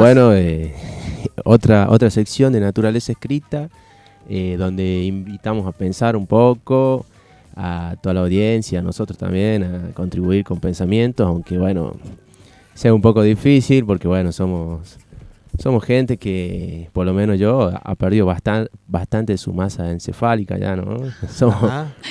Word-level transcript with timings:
Bueno, 0.00 0.32
eh, 0.32 0.72
otra, 1.44 1.90
otra 1.90 2.08
sección 2.10 2.52
de 2.52 2.60
naturaleza 2.60 3.10
escrita, 3.10 3.68
eh, 4.28 4.54
donde 4.56 5.02
invitamos 5.02 5.66
a 5.66 5.72
pensar 5.72 6.14
un 6.14 6.24
poco 6.24 7.04
a 7.56 7.96
toda 8.00 8.14
la 8.14 8.20
audiencia, 8.20 8.78
a 8.78 8.82
nosotros 8.82 9.18
también, 9.18 9.64
a 9.64 9.94
contribuir 9.94 10.44
con 10.44 10.60
pensamientos, 10.60 11.26
aunque 11.26 11.58
bueno, 11.58 11.96
sea 12.74 12.94
un 12.94 13.02
poco 13.02 13.22
difícil, 13.22 13.84
porque 13.86 14.06
bueno, 14.06 14.30
somos, 14.30 14.98
somos 15.58 15.82
gente 15.82 16.16
que, 16.16 16.88
por 16.92 17.04
lo 17.04 17.12
menos 17.12 17.36
yo, 17.40 17.72
ha 17.82 17.94
perdido 17.96 18.24
bastante, 18.24 18.70
bastante 18.86 19.32
de 19.32 19.38
su 19.38 19.52
masa 19.52 19.90
encefálica 19.90 20.58
ya, 20.58 20.76
¿no? 20.76 20.96
Somos, 21.28 21.56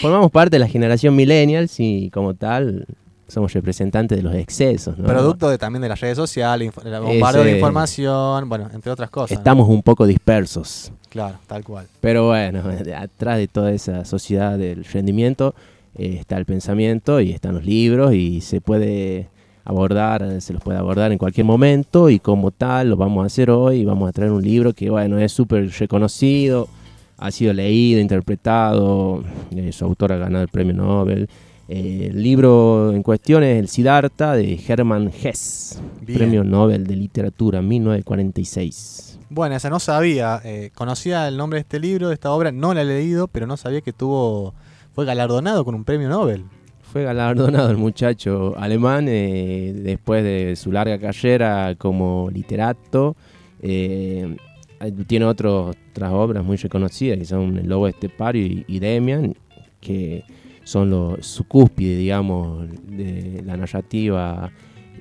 formamos 0.02 0.30
parte 0.30 0.58
de 0.58 0.60
la 0.60 0.68
generación 0.68 1.16
millennials 1.16 1.80
y 1.80 2.10
como 2.10 2.34
tal 2.34 2.86
somos 3.28 3.54
representantes 3.54 4.18
de 4.18 4.24
los 4.24 4.34
excesos. 4.36 4.98
¿no? 4.98 5.06
Producto 5.06 5.50
de, 5.50 5.58
también 5.58 5.82
de 5.82 5.90
las 5.90 6.00
redes 6.00 6.16
sociales, 6.16 6.72
el 6.84 7.02
bombardeo 7.02 7.44
de 7.44 7.56
información, 7.56 8.48
bueno, 8.48 8.70
entre 8.74 8.92
otras 8.92 9.10
cosas. 9.10 9.38
Estamos 9.38 9.68
un 9.68 9.84
poco 9.84 10.06
dispersos. 10.06 10.92
Claro, 11.10 11.38
tal 11.48 11.64
cual. 11.64 11.88
Pero 12.00 12.28
bueno, 12.28 12.64
atrás 12.98 13.38
de 13.38 13.48
toda 13.48 13.72
esa 13.72 14.06
sociedad 14.06 14.58
del 14.58 14.86
rendimiento 14.86 15.56
eh, 15.96 16.18
está 16.20 16.38
el 16.38 16.46
pensamiento 16.46 17.20
y 17.20 17.32
están 17.32 17.56
los 17.56 17.66
libros 17.66 18.14
y 18.14 18.42
se 18.42 18.62
puede 18.62 19.30
abordar, 19.66 20.42
se 20.42 20.54
los 20.54 20.62
puede 20.62 20.78
abordar 20.78 21.12
en 21.12 21.18
cualquier 21.18 21.46
momento 21.46 22.10
y 22.10 22.20
como 22.20 22.52
tal 22.52 22.92
lo 22.92 22.96
vamos 22.96 23.24
a 23.24 23.28
hacer 23.28 23.50
hoy. 23.50 23.84
Vamos 23.84 24.08
a 24.08 24.14
traer 24.14 24.32
un 24.32 24.42
libro 24.42 24.74
que 24.74 24.90
bueno, 24.90 25.18
es 25.20 25.34
súper 25.34 25.70
reconocido, 25.72 26.70
ha 27.18 27.32
sido 27.32 27.52
leído, 27.52 28.00
interpretado, 28.00 29.24
eh, 29.52 29.72
su 29.74 29.84
autor 29.84 30.14
ha 30.14 30.18
ganado 30.18 30.44
el 30.44 30.50
premio 30.50 30.74
Nobel. 30.74 31.28
Eh, 31.70 32.08
el 32.12 32.24
libro 32.24 32.94
en 32.94 33.04
cuestión 33.04 33.44
es 33.44 33.60
El 33.60 33.68
Siddhartha 33.68 34.34
de 34.34 34.58
Hermann 34.66 35.12
Hesse, 35.12 35.82
premio 36.06 36.46
Nobel 36.46 36.88
de 36.88 36.96
Literatura 36.96 37.62
1946. 37.62 39.20
Bueno, 39.30 39.56
esa 39.56 39.70
no 39.70 39.80
sabía, 39.80 40.40
eh, 40.46 40.72
conocía 40.74 41.28
el 41.28 41.36
nombre 41.36 41.58
de 41.58 41.62
este 41.62 41.82
libro, 41.82 42.08
de 42.08 42.14
esta 42.14 42.32
obra, 42.32 42.54
no 42.54 42.74
la 42.74 42.84
he 42.84 42.86
leído, 42.86 43.28
pero 43.28 43.48
no 43.48 43.58
sabía 43.58 43.82
que 43.82 43.92
tuvo, 43.92 44.54
fue 44.94 45.04
galardonado 45.04 45.66
con 45.66 45.76
un 45.76 45.84
premio 45.84 46.08
Nobel. 46.08 46.46
Fue 46.84 47.04
galardonado 47.04 47.70
el 47.70 47.76
muchacho 47.76 48.58
alemán 48.58 49.08
eh, 49.10 49.74
después 49.76 50.24
de 50.24 50.56
su 50.56 50.72
larga 50.72 50.98
carrera 50.98 51.76
como 51.78 52.30
literato. 52.32 53.18
tiene 53.60 55.26
otras 55.26 55.76
obras 56.12 56.46
muy 56.46 56.56
reconocidas 56.56 57.20
que 57.20 57.26
son 57.26 57.58
El 57.58 57.68
Lobo 57.68 57.90
Estepario 57.90 58.46
y, 58.46 58.64
y 58.70 58.80
Demian, 58.80 59.36
que 59.82 60.24
son 60.68 60.90
los, 60.90 61.26
su 61.26 61.46
cúspide, 61.46 61.96
digamos, 61.96 62.68
de 62.88 63.42
la 63.46 63.56
narrativa 63.56 64.52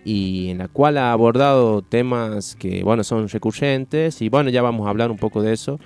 y 0.05 0.51
en 0.51 0.59
la 0.59 0.69
cual 0.69 0.97
ha 0.97 1.11
abordado 1.11 1.83
temas 1.83 2.55
que, 2.55 2.85
bueno, 2.85 3.03
son 3.03 3.29
recurrentes 3.29 4.23
y, 4.23 4.29
bueno, 4.29 4.49
ya 4.51 4.63
vamos 4.63 4.87
a 4.87 4.91
hablar 4.91 5.11
un 5.11 5.17
poco 5.17 5.43
de 5.43 5.53
eso. 5.53 5.81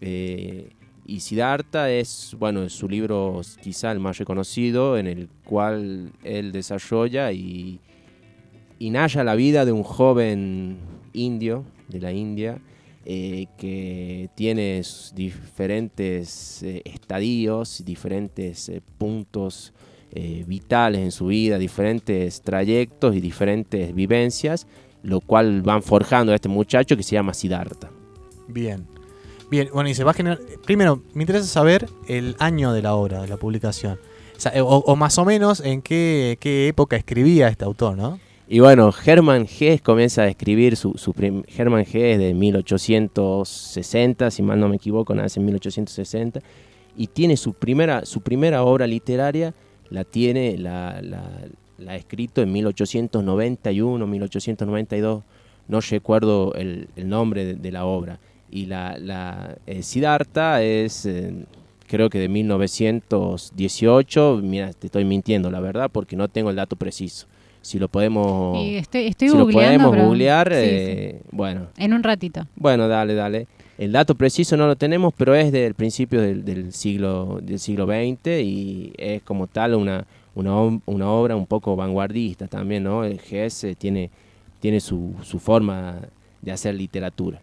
Eh, 0.00 0.70
y 1.04 1.20
Siddhartha 1.20 1.90
es, 1.90 2.34
bueno, 2.38 2.62
es 2.62 2.72
su 2.72 2.88
libro 2.88 3.42
quizá 3.60 3.92
el 3.92 4.00
más 4.00 4.16
reconocido 4.16 4.96
en 4.96 5.06
el 5.06 5.28
cual 5.44 6.10
él 6.24 6.50
desarrolla 6.50 7.30
y, 7.30 7.80
y 8.78 8.90
la 8.90 9.34
vida 9.34 9.66
de 9.66 9.72
un 9.72 9.82
joven 9.82 10.78
indio 11.12 11.66
de 11.88 12.00
la 12.00 12.12
India 12.12 12.62
eh, 13.10 13.46
que 13.56 14.28
tiene 14.34 14.82
diferentes 15.14 16.62
eh, 16.62 16.82
estadios, 16.84 17.82
diferentes 17.86 18.68
eh, 18.68 18.82
puntos 18.98 19.72
vitales 20.46 21.00
en 21.00 21.12
su 21.12 21.26
vida, 21.26 21.58
diferentes 21.58 22.42
trayectos 22.42 23.14
y 23.14 23.20
diferentes 23.20 23.94
vivencias, 23.94 24.66
lo 25.02 25.20
cual 25.20 25.62
van 25.62 25.82
forjando 25.82 26.32
a 26.32 26.34
este 26.34 26.48
muchacho 26.48 26.98
que 26.98 27.02
se 27.02 27.12
llama 27.12 27.32
Siddhartha. 27.32 27.90
Bien. 28.46 28.86
Bien, 29.50 29.68
bueno, 29.72 29.88
y 29.88 29.94
se 29.94 30.04
va 30.04 30.10
a 30.10 30.14
generar. 30.14 30.40
Primero, 30.66 31.02
me 31.14 31.22
interesa 31.22 31.46
saber 31.46 31.88
el 32.08 32.36
año 32.38 32.72
de 32.72 32.82
la 32.82 32.94
obra, 32.94 33.22
de 33.22 33.28
la 33.28 33.36
publicación. 33.38 33.98
O, 34.62 34.96
más 34.96 35.16
o 35.18 35.24
menos 35.24 35.60
en 35.60 35.80
qué, 35.80 36.36
qué 36.40 36.68
época 36.68 36.96
escribía 36.96 37.48
este 37.48 37.64
autor, 37.64 37.96
¿no? 37.96 38.18
Y 38.50 38.60
bueno, 38.60 38.94
Hermann 39.04 39.44
Hesse 39.44 39.82
comienza 39.82 40.22
a 40.22 40.28
escribir, 40.28 40.74
su, 40.76 40.94
su 40.94 41.14
Hermann 41.54 41.82
Hesse 41.82 42.16
de 42.16 42.32
1860, 42.32 44.30
si 44.30 44.42
mal 44.42 44.58
no 44.58 44.70
me 44.70 44.76
equivoco, 44.76 45.14
nace 45.14 45.38
en 45.38 45.44
1860, 45.44 46.40
y 46.96 47.08
tiene 47.08 47.36
su 47.36 47.52
primera, 47.52 48.06
su 48.06 48.22
primera 48.22 48.62
obra 48.62 48.86
literaria, 48.86 49.52
la 49.90 50.04
tiene, 50.04 50.56
la, 50.56 51.02
la, 51.02 51.30
ha 51.86 51.96
escrito 51.96 52.40
en 52.40 52.50
1891, 52.52 54.06
1892, 54.06 55.24
no 55.68 55.80
recuerdo 55.82 56.54
el, 56.54 56.88
el 56.96 57.06
nombre 57.06 57.54
de, 57.54 57.70
la 57.70 57.84
obra. 57.84 58.18
Y 58.50 58.64
la, 58.64 58.96
la 58.96 59.58
eh, 59.66 59.82
Siddhartha 59.82 60.62
es, 60.62 61.04
eh, 61.04 61.34
creo 61.86 62.08
que 62.08 62.18
de 62.18 62.30
1918, 62.30 64.40
mira, 64.42 64.72
te 64.72 64.86
estoy 64.86 65.04
mintiendo, 65.04 65.50
la 65.50 65.60
verdad, 65.60 65.90
porque 65.92 66.16
no 66.16 66.28
tengo 66.28 66.48
el 66.48 66.56
dato 66.56 66.76
preciso 66.76 67.26
si 67.68 67.78
lo 67.78 67.88
podemos 67.88 68.56
estoy, 68.58 69.12
si 69.12 69.28
lo 69.28 69.46
podemos 69.46 69.94
googlear 69.94 70.50
eh, 70.54 71.20
bueno. 71.30 71.66
En 71.76 71.92
un 71.92 72.02
ratito. 72.02 72.46
Bueno 72.56 72.88
dale 72.88 73.14
dale. 73.14 73.46
El 73.76 73.92
dato 73.92 74.14
preciso 74.14 74.56
no 74.56 74.66
lo 74.66 74.76
tenemos 74.76 75.12
pero 75.14 75.34
es 75.34 75.52
del 75.52 75.74
principio 75.74 76.22
del, 76.22 76.72
siglo 76.72 77.40
del 77.42 77.58
siglo 77.58 77.84
XX 77.84 78.26
y 78.42 78.92
es 78.96 79.22
como 79.22 79.46
tal 79.48 79.74
una 79.74 80.06
una, 80.34 81.10
obra 81.10 81.36
un 81.36 81.46
poco 81.46 81.76
vanguardista 81.76 82.46
también 82.46 82.84
no 82.84 83.04
el 83.04 83.18
GS 83.18 83.76
tiene 83.76 84.10
tiene 84.60 84.80
su, 84.80 85.14
su 85.22 85.38
forma 85.38 85.96
de 86.40 86.52
hacer 86.52 86.74
literatura. 86.74 87.38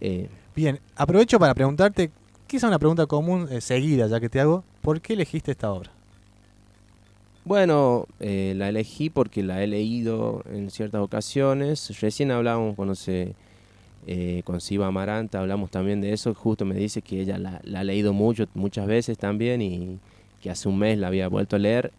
Eh, 0.00 0.28
bien 0.54 0.80
aprovecho 0.96 1.38
para 1.38 1.54
preguntarte 1.54 2.10
quizá 2.46 2.66
una 2.66 2.78
pregunta 2.78 3.04
común 3.04 3.46
eh, 3.50 3.60
seguida 3.60 4.06
ya 4.06 4.20
que 4.20 4.30
te 4.30 4.40
hago 4.40 4.64
¿por 4.80 5.02
qué 5.02 5.12
elegiste 5.12 5.50
esta 5.50 5.70
obra 5.70 5.90
bueno, 7.46 8.08
eh, 8.18 8.54
la 8.56 8.68
elegí 8.68 9.08
porque 9.08 9.44
la 9.44 9.62
he 9.62 9.68
leído 9.68 10.42
en 10.52 10.68
ciertas 10.68 11.00
ocasiones. 11.00 12.00
Recién 12.00 12.32
hablábamos 12.32 12.74
cuando 12.74 12.96
se 12.96 13.34
eh, 14.08 14.42
con 14.44 14.60
Siva 14.60 14.88
Amaranta, 14.88 15.38
hablamos 15.38 15.70
también 15.70 16.00
de 16.00 16.12
eso. 16.12 16.34
Justo 16.34 16.64
me 16.64 16.74
dice 16.74 17.02
que 17.02 17.20
ella 17.20 17.38
la, 17.38 17.60
ha 17.78 17.84
leído 17.84 18.12
mucho, 18.12 18.46
muchas 18.54 18.88
veces 18.88 19.16
también 19.16 19.62
y 19.62 20.00
que 20.42 20.50
hace 20.50 20.68
un 20.68 20.76
mes 20.76 20.98
la 20.98 21.06
había 21.06 21.28
vuelto 21.28 21.54
a 21.54 21.60
leer. 21.60 21.92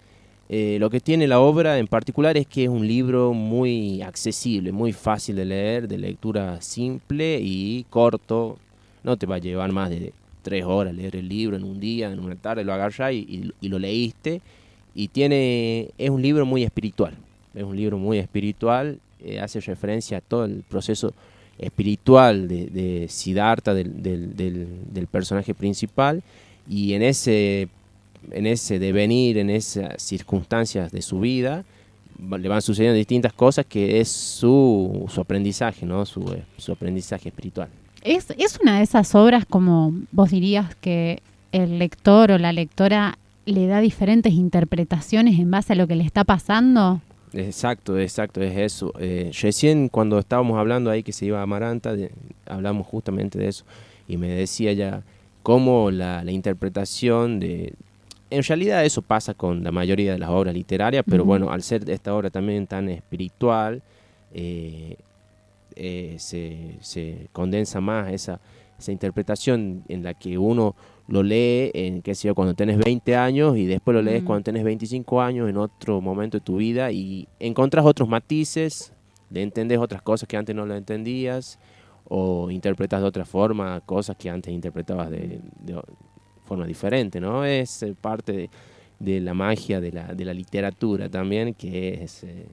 Eh, 0.50 0.78
lo 0.82 0.90
que 0.90 1.00
tiene 1.00 1.28
la 1.28 1.40
obra 1.40 1.80
en 1.80 1.88
particular 1.88 2.36
es 2.36 2.46
que 2.46 2.66
es 2.66 2.70
un 2.70 2.86
libro 2.86 3.32
muy 3.32 4.02
accesible, 4.02 4.74
muy 4.74 4.92
fácil 4.92 5.38
de 5.38 5.46
leer, 5.46 5.88
de 5.88 5.98
lectura 5.98 6.62
simple 6.62 7.40
y 7.42 7.86
corto. 7.90 8.58
No 9.02 9.16
te 9.16 9.26
va 9.26 9.36
a 9.36 9.40
llevar 9.40 9.72
más 9.72 9.90
de 9.92 10.12
tres 10.42 10.66
horas 10.66 10.94
leer 10.94 11.16
el 11.16 11.30
libro 11.30 11.56
en 11.56 11.64
un 11.64 11.80
día, 11.80 12.12
en 12.12 12.20
una 12.20 12.36
tarde, 12.36 12.66
lo 12.66 12.74
agarras 12.74 13.14
y, 13.14 13.54
y 13.62 13.70
lo 13.70 13.80
leíste 13.80 14.42
y 14.98 15.10
tiene 15.10 15.92
es 16.00 16.10
un 16.10 16.24
libro 16.24 16.44
muy 16.48 16.64
espiritual, 16.64 17.14
es 17.54 17.64
un 17.64 17.78
libro 17.78 18.00
muy 18.00 18.18
espiritual, 18.18 18.98
eh, 19.24 19.40
hace 19.40 19.62
referencia 19.62 20.18
a 20.18 20.22
todo 20.22 20.46
el 20.46 20.64
proceso 20.68 21.14
espiritual 21.60 22.48
de, 22.48 22.66
de 22.66 23.08
Siddhartha, 23.08 23.76
del, 23.76 24.02
del, 24.02 25.08
personaje 25.08 25.54
principal, 25.54 26.24
y 26.68 26.94
en 26.94 27.04
ese, 27.04 27.68
en 28.32 28.48
ese 28.48 28.80
devenir, 28.80 29.38
en 29.38 29.52
esas 29.52 30.02
circunstancias 30.02 30.92
de 30.92 31.04
su 31.04 31.20
vida, 31.20 31.64
le 32.20 32.50
van 32.50 32.64
sucediendo 32.64 32.98
distintas 32.98 33.34
cosas 33.34 33.68
que 33.68 34.00
es 34.00 34.10
su, 34.10 35.06
su 35.14 35.22
aprendizaje, 35.22 35.86
¿no? 35.86 36.08
su, 36.08 36.22
eh, 36.34 36.44
su 36.58 36.72
aprendizaje 36.72 37.30
espiritual. 37.30 37.70
¿Es, 38.02 38.34
¿Es 38.40 38.58
una 38.60 38.80
de 38.80 38.84
esas 38.84 39.14
obras 39.14 39.46
como 39.46 39.94
vos 40.12 40.32
dirías 40.32 40.74
que 40.76 41.22
el 41.52 41.78
lector 41.78 42.32
o 42.32 42.40
la 42.40 42.52
lectora 42.52 43.20
le 43.48 43.66
da 43.66 43.80
diferentes 43.80 44.34
interpretaciones 44.34 45.40
en 45.40 45.50
base 45.50 45.74
a 45.74 45.76
lo 45.76 45.88
que 45.88 45.96
le 45.96 46.04
está 46.04 46.24
pasando. 46.24 47.02
Exacto, 47.34 47.98
exacto, 47.98 48.42
es 48.42 48.58
eso. 48.58 48.94
Eh, 49.00 49.32
recién 49.42 49.90
cuando 49.90 50.20
estábamos 50.20 50.58
hablando 50.58 50.92
ahí 50.92 51.02
que 51.02 51.14
se 51.14 51.26
iba 51.26 51.40
a 51.40 51.44
Amaranta, 51.44 51.96
hablamos 52.46 52.86
justamente 52.86 53.40
de 53.40 53.48
eso 53.48 53.66
y 54.08 54.18
me 54.18 54.28
decía 54.28 54.74
ya 54.74 55.04
cómo 55.44 55.92
la, 55.92 56.24
interpretación 56.30 57.40
de... 57.40 57.74
En 58.30 58.44
realidad 58.44 58.84
eso 58.84 59.02
pasa 59.02 59.34
con 59.34 59.64
la 59.64 59.72
mayoría 59.72 60.12
de 60.12 60.20
las 60.20 60.30
obras 60.30 60.54
literarias, 60.54 61.06
pero 61.10 61.24
bueno, 61.24 61.50
al 61.50 61.64
ser 61.64 61.90
esta 61.90 62.14
obra 62.14 62.30
también 62.30 62.68
tan 62.68 62.90
espiritual, 62.90 63.82
eh, 64.34 64.98
eh, 65.78 66.16
se, 66.18 66.78
se, 66.82 67.30
condensa 67.32 67.80
más 67.80 68.12
esa, 68.12 68.40
esa 68.80 68.92
interpretación 68.92 69.84
en 69.88 70.04
la 70.04 70.14
que 70.14 70.38
uno 70.38 70.76
lo 71.08 71.24
lee 71.24 71.72
en, 71.74 72.02
qué 72.02 72.16
sé 72.16 72.28
yo, 72.28 72.36
cuando 72.36 72.54
tenés 72.54 72.78
20 72.78 73.16
años 73.16 73.58
y 73.58 73.66
después 73.66 73.96
lo 73.96 74.02
lees 74.02 74.24
cuando 74.24 74.44
tenés 74.44 74.64
25 74.64 75.22
años 75.22 75.50
en 75.50 75.58
otro 75.58 76.02
momento 76.02 76.38
de 76.38 76.42
tu 76.42 76.58
vida 76.58 76.92
y 76.92 77.28
encontrás 77.40 77.86
otros 77.86 78.10
matices, 78.10 78.94
le 79.30 79.42
entendés 79.42 79.80
otras 79.80 80.02
cosas 80.02 80.28
que 80.28 80.38
antes 80.38 80.56
no 80.56 80.66
lo 80.66 80.76
entendías 80.76 81.60
o 82.10 82.52
interpretas 82.52 83.02
de 83.02 83.08
otra 83.08 83.26
forma 83.26 83.82
cosas 83.82 84.16
que 84.18 84.30
antes 84.30 84.54
interpretabas 84.54 85.10
de, 85.10 85.40
forma 86.46 86.66
diferente, 86.66 87.20
¿no? 87.20 87.44
Es 87.44 87.84
eh, 87.84 87.94
parte 88.00 88.50
de, 89.00 89.20
la 89.20 89.34
magia 89.34 89.82
de 89.82 89.92
la, 89.92 90.14
de 90.14 90.24
la 90.24 90.34
literatura 90.34 91.10
también, 91.10 91.54
que 91.54 92.04
es, 92.04 92.24
eh, 92.24 92.48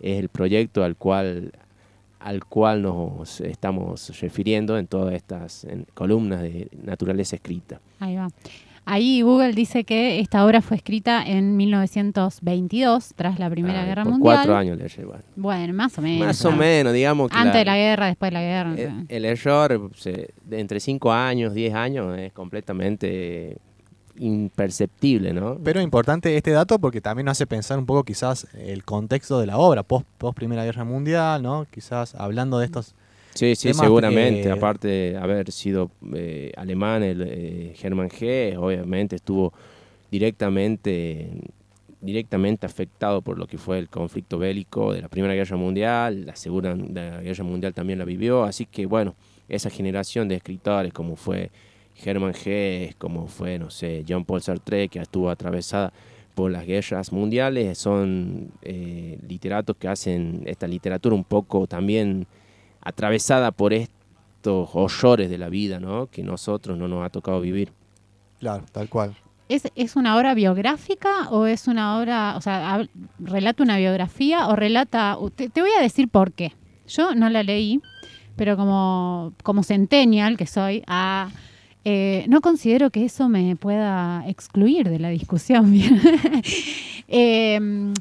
es 0.00 0.18
el 0.18 0.30
proyecto 0.30 0.82
al 0.82 0.96
cual 0.96 1.52
al 2.24 2.46
cual 2.46 2.80
nos 2.80 3.42
estamos 3.42 4.18
refiriendo 4.18 4.78
en 4.78 4.86
todas 4.86 5.12
estas 5.14 5.66
columnas 5.92 6.40
de 6.40 6.68
naturaleza 6.82 7.36
escrita. 7.36 7.82
Ahí 8.00 8.16
va. 8.16 8.28
Ahí 8.86 9.20
Google 9.20 9.52
dice 9.52 9.84
que 9.84 10.20
esta 10.20 10.44
obra 10.44 10.62
fue 10.62 10.78
escrita 10.78 11.22
en 11.22 11.56
1922, 11.56 13.12
tras 13.14 13.38
la 13.38 13.50
Primera 13.50 13.84
Guerra 13.84 14.04
Mundial. 14.04 14.20
Cuatro 14.22 14.56
años 14.56 14.78
le 14.78 14.88
llevan. 14.88 15.20
Bueno, 15.36 15.74
más 15.74 15.98
o 15.98 16.02
menos. 16.02 16.26
Más 16.26 16.44
o 16.46 16.52
menos, 16.52 16.94
digamos. 16.94 17.30
Que 17.30 17.36
Antes 17.36 17.60
de 17.60 17.64
la 17.66 17.76
guerra, 17.76 18.06
después 18.06 18.30
de 18.30 18.32
la 18.32 18.42
guerra. 18.42 18.74
El, 19.08 19.24
error 19.26 19.90
de 20.02 20.60
entre 20.60 20.80
cinco 20.80 21.12
años, 21.12 21.52
diez 21.52 21.74
años, 21.74 22.18
es 22.18 22.32
completamente 22.32 23.58
imperceptible, 24.16 25.32
¿no? 25.32 25.58
Pero 25.62 25.80
importante 25.80 26.36
este 26.36 26.52
dato 26.52 26.78
porque 26.78 27.00
también 27.00 27.26
nos 27.26 27.32
hace 27.32 27.46
pensar 27.46 27.78
un 27.78 27.86
poco 27.86 28.04
quizás 28.04 28.46
el 28.54 28.84
contexto 28.84 29.40
de 29.40 29.46
la 29.46 29.58
obra, 29.58 29.82
post, 29.82 30.06
post 30.18 30.36
Primera 30.36 30.64
Guerra 30.64 30.84
Mundial, 30.84 31.42
¿no? 31.42 31.66
Quizás 31.70 32.14
hablando 32.14 32.58
de 32.58 32.66
estos 32.66 32.94
Sí, 33.34 33.56
sí, 33.56 33.74
seguramente. 33.74 34.50
Aparte 34.50 34.88
de 34.88 35.16
haber 35.16 35.50
sido 35.50 35.90
eh, 36.14 36.52
alemán, 36.56 37.02
el 37.02 37.22
eh, 37.26 37.72
Germán 37.74 38.08
G, 38.08 38.56
obviamente 38.56 39.16
estuvo 39.16 39.52
directamente, 40.10 41.30
directamente 42.00 42.64
afectado 42.64 43.22
por 43.22 43.36
lo 43.36 43.48
que 43.48 43.58
fue 43.58 43.78
el 43.78 43.88
conflicto 43.88 44.38
bélico 44.38 44.92
de 44.92 45.02
la 45.02 45.08
Primera 45.08 45.34
Guerra 45.34 45.56
Mundial. 45.56 46.26
La 46.26 46.36
Segunda 46.36 46.74
Guerra 46.74 47.44
Mundial 47.44 47.74
también 47.74 47.98
la 47.98 48.04
vivió. 48.04 48.44
Así 48.44 48.66
que, 48.66 48.86
bueno, 48.86 49.16
esa 49.48 49.68
generación 49.68 50.28
de 50.28 50.36
escritores 50.36 50.92
como 50.92 51.16
fue 51.16 51.50
Germán 51.94 52.32
G, 52.32 52.94
como 52.98 53.26
fue, 53.26 53.58
no 53.58 53.70
sé, 53.70 54.04
John 54.08 54.24
Paul 54.24 54.42
Sartre, 54.42 54.88
que 54.88 54.98
estuvo 54.98 55.30
atravesada 55.30 55.92
por 56.34 56.50
las 56.50 56.66
guerras 56.66 57.12
mundiales, 57.12 57.78
son 57.78 58.50
eh, 58.62 59.18
literatos 59.26 59.76
que 59.76 59.88
hacen 59.88 60.42
esta 60.46 60.66
literatura 60.66 61.14
un 61.14 61.24
poco 61.24 61.66
también 61.66 62.26
atravesada 62.80 63.52
por 63.52 63.72
estos 63.72 64.68
horrores 64.72 65.30
de 65.30 65.38
la 65.38 65.48
vida, 65.48 65.80
¿no? 65.80 66.06
Que 66.06 66.22
nosotros 66.22 66.76
no 66.76 66.88
nos 66.88 67.04
ha 67.04 67.10
tocado 67.10 67.40
vivir. 67.40 67.72
Claro, 68.40 68.64
tal 68.72 68.88
cual. 68.88 69.14
¿Es, 69.48 69.70
¿Es, 69.74 69.94
una 69.94 70.16
obra 70.16 70.34
biográfica 70.34 71.28
o 71.30 71.46
es 71.46 71.68
una 71.68 71.98
obra, 71.98 72.34
o 72.36 72.40
sea, 72.40 72.86
relata 73.18 73.62
una 73.62 73.78
biografía 73.78 74.48
o 74.48 74.56
relata... 74.56 75.16
Te, 75.36 75.48
voy 75.60 75.70
a 75.78 75.82
decir 75.82 76.08
por 76.08 76.32
qué. 76.32 76.52
Yo 76.88 77.14
no 77.14 77.28
la 77.30 77.42
leí, 77.42 77.80
pero 78.36 78.56
como, 78.56 79.32
como 79.42 79.62
centennial 79.62 80.36
que 80.36 80.46
soy, 80.46 80.82
eh, 81.84 82.24
no 82.28 82.40
considero 82.40 82.90
que 82.90 83.04
eso 83.04 83.28
me 83.28 83.56
pueda 83.56 84.24
excluir 84.28 84.88
de 84.88 84.98
la 84.98 85.08
discusión. 85.08 85.74
eh, 87.08 87.92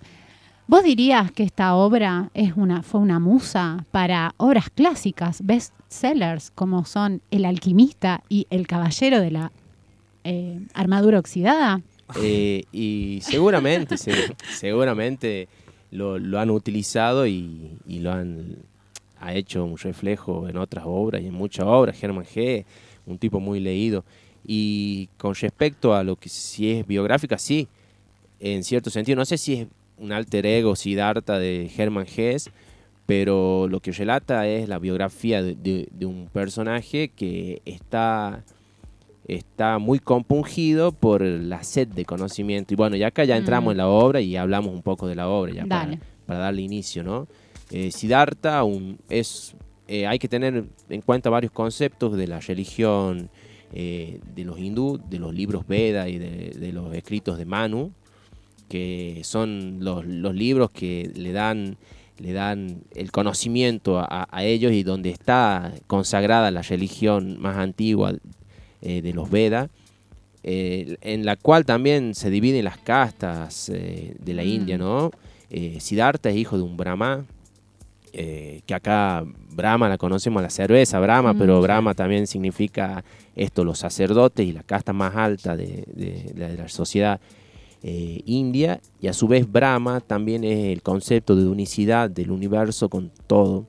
¿Vos 0.66 0.84
dirías 0.84 1.32
que 1.32 1.44
esta 1.44 1.76
obra 1.76 2.32
es 2.34 2.54
una, 2.56 2.84
fue 2.84 3.02
una 3.02 3.20
musa 3.20 3.86
para 3.92 4.34
obras 4.38 4.70
clásicas, 4.70 5.46
bestsellers, 5.46 6.52
como 6.52 6.86
son 6.86 7.22
El 7.32 7.44
alquimista 7.46 8.24
y 8.30 8.48
El 8.50 8.66
caballero 8.66 9.20
de 9.20 9.32
la 9.32 9.52
eh, 10.24 10.62
armadura 10.74 11.20
oxidada? 11.20 11.82
Eh, 12.22 12.64
y 12.72 13.20
seguramente, 13.22 13.98
seguramente 14.52 15.50
lo, 15.92 16.40
han 16.40 16.50
utilizado 16.50 17.28
y, 17.28 17.78
lo 17.86 18.12
han 18.12 18.58
ha 19.24 19.34
hecho 19.34 19.64
un 19.64 19.78
reflejo 19.78 20.50
en 20.50 20.58
otras 20.58 20.84
obras 20.86 21.22
y 21.22 21.28
en 21.28 21.34
muchas 21.34 21.66
obras. 21.66 21.98
Germán 21.98 22.26
G., 22.26 22.66
un 23.06 23.18
tipo 23.18 23.40
muy 23.40 23.60
leído. 23.60 24.04
Y 24.46 25.08
con 25.18 25.34
respecto 25.34 25.96
a 25.96 26.04
lo 26.04 26.18
que 26.18 26.28
si 26.28 26.72
es 26.72 26.86
biográfica, 26.86 27.38
sí, 27.38 27.68
en 28.42 28.64
cierto 28.64 28.90
sentido. 28.90 29.16
No 29.16 29.26
sé 29.26 29.38
si 29.38 29.54
es 29.54 29.68
un 29.98 30.12
alter 30.12 30.46
ego 30.46 30.76
Siddhartha 30.76 31.40
de 31.40 31.72
Hermann 31.76 32.06
Hesse, 32.06 32.52
pero 33.06 33.68
lo 33.70 33.80
que 33.80 33.94
relata 33.94 34.46
es 34.48 34.68
la 34.68 34.80
biografía 34.80 35.42
de, 35.42 35.88
un 36.02 36.28
personaje 36.32 37.08
que 37.08 37.62
está, 37.64 38.44
está 39.28 39.78
muy 39.78 40.00
compungido 40.00 40.92
por 40.92 41.22
la 41.22 41.64
sed 41.64 41.88
de 41.88 42.04
conocimiento. 42.04 42.74
Y 42.74 42.78
bueno, 42.78 42.98
ya 42.98 43.08
acá 43.08 43.24
ya 43.24 43.38
entramos 43.38 43.72
en 43.72 43.78
la 43.78 43.88
obra 43.88 44.20
y 44.20 44.36
hablamos 44.36 44.74
un 44.74 44.82
poco 44.82 45.08
de 45.08 45.16
la 45.16 45.30
obra, 45.30 45.54
ya 45.54 45.66
para, 45.66 45.98
darle 46.28 46.62
inicio, 46.62 47.04
¿no? 47.04 47.28
Eh, 47.74 47.92
Siddhartha 47.92 48.64
un, 48.64 49.00
es, 49.10 49.56
eh, 49.88 50.08
hay 50.08 50.20
que 50.20 50.28
tener 50.28 50.66
en 50.90 51.02
cuenta 51.02 51.30
varios 51.30 51.52
conceptos 51.52 52.16
de 52.16 52.28
la 52.28 52.40
religión 52.40 53.30
eh, 53.74 54.20
de 54.36 54.44
los 54.44 54.60
hindú, 54.60 55.02
de 55.10 55.18
los 55.18 55.34
libros 55.34 55.68
Veda 55.68 56.08
y 56.08 56.20
de 56.20 56.72
los 56.72 56.94
escritos 56.94 57.40
de 57.40 57.46
Manu, 57.46 57.92
que 58.70 59.22
son 59.24 59.84
los, 59.84 60.06
libros 60.06 60.70
que 60.70 61.12
le 61.16 61.32
dan, 61.32 61.78
le 62.20 62.34
dan 62.34 62.84
el 62.96 63.12
conocimiento 63.12 64.00
a, 64.00 64.28
ellos 64.44 64.72
y 64.74 64.84
donde 64.84 65.10
está 65.10 65.74
consagrada 65.88 66.52
la 66.52 66.62
religión 66.62 67.40
más 67.40 67.58
antigua 67.58 68.14
eh, 68.84 69.02
de 69.02 69.14
los 69.14 69.32
Vedas, 69.32 69.72
eh, 70.44 70.98
en 71.02 71.26
la 71.26 71.36
cual 71.36 71.66
también 71.66 72.14
se 72.14 72.30
dividen 72.30 72.66
las 72.66 72.78
castas 72.78 73.72
de 73.72 74.34
la 74.36 74.44
India, 74.44 74.78
mm. 74.78 74.82
¿no? 74.82 75.12
Siddhartha 75.80 76.30
es 76.30 76.36
hijo 76.36 76.58
de 76.58 76.64
un 76.64 76.78
Brahma, 76.78 77.26
que 78.14 78.74
acá 78.74 79.26
Brahma 79.50 79.90
la 79.90 79.98
conocemos 79.98 80.42
la 80.42 80.52
cerveza 80.52 81.00
Brahma, 81.00 81.34
mm. 81.34 81.38
pero 81.38 81.62
Brahma 81.62 81.96
también 81.96 82.28
significa 82.28 83.04
esto, 83.36 83.64
los 83.64 83.80
sacerdotes 83.80 84.48
y 84.48 84.54
la 84.54 84.62
casta 84.64 84.94
más 84.94 85.16
alta 85.16 85.56
de, 85.56 85.84
de 85.88 86.58
la 86.58 86.70
sociedad 86.70 87.20
eh, 87.86 88.22
India 88.26 88.80
y 89.02 89.08
a 89.08 89.14
su 89.14 89.28
vez 89.28 89.52
Brahma 89.52 90.00
también 90.00 90.46
es 90.46 90.72
el 90.72 90.82
concepto 90.82 91.36
de 91.36 91.46
unicidad 91.46 92.10
del 92.10 92.32
universo 92.32 92.88
con 92.88 93.12
todo, 93.28 93.66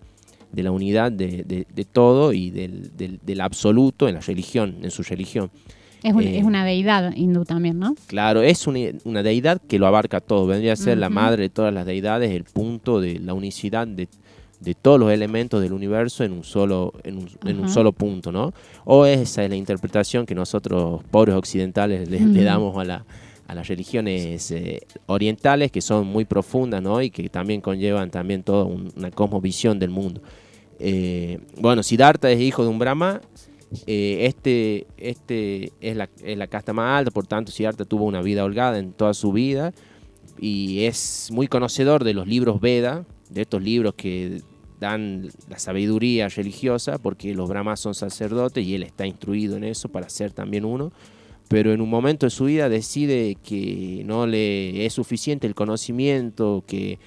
de 0.53 0.63
la 0.63 0.71
unidad 0.71 1.11
de, 1.11 1.67
todo 1.93 2.33
y 2.33 2.51
del, 2.51 3.41
absoluto 3.41 4.07
en 4.07 4.15
la 4.15 4.21
religión, 4.21 4.77
en 4.83 4.93
su 4.93 5.03
religión. 5.03 5.51
Es, 6.05 6.15
eh, 6.15 6.43
una 6.45 6.65
deidad 6.65 7.13
hindú 7.17 7.45
también, 7.45 7.81
¿no? 7.81 7.97
Claro, 8.07 8.43
es 8.43 8.69
una, 8.69 9.23
deidad 9.25 9.61
que 9.61 9.81
lo 9.81 9.89
abarca 9.89 10.21
todo. 10.21 10.47
Vendría 10.47 10.75
a 10.75 10.77
ser 10.77 10.99
la 10.99 11.11
madre 11.11 11.43
de 11.43 11.49
todas 11.49 11.75
las 11.75 11.85
deidades, 11.85 12.31
el 12.31 12.45
punto 12.45 13.01
de 13.01 13.19
la 13.19 13.35
unicidad 13.35 13.89
de, 13.89 14.07
todos 14.73 14.99
los 14.99 15.13
elementos 15.13 15.61
del 15.61 15.75
universo 15.75 16.25
en 16.25 16.33
un 16.33 16.45
solo 16.45 16.95
en 17.03 17.19
un, 17.59 17.69
solo 17.69 17.93
punto, 17.93 18.33
¿no? 18.33 18.55
O 18.87 19.05
esa 19.05 19.45
es 19.45 19.51
la 19.51 19.57
interpretación 19.57 20.25
que 20.25 20.35
nosotros 20.35 21.03
pobres 21.11 21.35
occidentales 21.35 22.09
le 22.09 22.43
damos 22.43 22.79
a 22.79 22.85
la 22.85 23.05
a 23.47 23.55
las 23.55 23.69
religiones 23.69 24.51
eh, 24.51 24.87
orientales 25.07 25.71
que 25.71 25.81
son 25.81 26.07
muy 26.07 26.25
profundas 26.25 26.83
¿no? 26.83 27.03
y 27.03 27.11
que 27.11 27.29
también 27.29 27.61
conllevan 27.61 28.11
también 28.11 28.43
toda 28.43 28.65
una 28.65 29.11
cosmovisión 29.11 29.79
del 29.79 29.91
mundo. 29.91 30.23
Eh, 30.79 31.39
bueno, 31.59 31.83
Siddhartha 31.83 32.31
es 32.31 32.41
hijo 32.41 32.63
de 32.63 32.69
un 32.69 32.79
Brahma, 32.79 33.21
eh, 33.87 34.27
este, 34.27 34.87
este 34.97 35.73
es, 35.81 35.97
la, 35.97 36.09
es 36.23 36.39
la 36.39 36.47
casta 36.47 36.73
más 36.73 36.99
alta, 36.99 37.11
por 37.11 37.27
tanto 37.27 37.53
Siddhartha 37.53 37.85
tuvo 37.85 38.05
una 38.05 38.23
vida 38.23 38.45
holgada 38.45 38.79
en 38.79 38.93
toda 38.93 39.15
su 39.15 39.33
vida 39.33 39.73
y 40.39 40.85
es 40.85 41.29
muy 41.31 41.47
conocedor 41.47 42.03
de 42.03 42.15
los 42.15 42.27
libros 42.27 42.61
Veda, 42.61 43.05
de 43.31 43.43
estos 43.43 43.63
libros 43.63 43.95
que 43.95 44.43
dan 44.81 45.31
la 45.49 45.59
sabiduría 45.59 46.29
religiosa, 46.29 46.99
porque 46.99 47.35
los 47.35 47.49
brahmas 47.49 47.81
son 47.81 47.95
sacerdotes 47.95 48.65
y 48.65 48.75
él 48.75 48.83
está 48.83 49.07
instruido 49.07 49.57
en 49.57 49.65
eso 49.65 49.89
para 49.89 50.09
ser 50.09 50.33
también 50.33 50.65
uno 50.65 50.93
pero 51.49 51.73
en 51.73 51.81
un 51.81 51.91
momento 51.91 52.27
de 52.27 52.31
su 52.31 52.47
vida 52.47 52.69
decide 52.69 53.37
que 53.37 54.03
no 54.07 54.27
le 54.27 54.87
es 54.87 54.93
suficiente 54.93 55.47
el 55.47 55.55
conocimiento 55.55 56.65
que, 56.67 56.99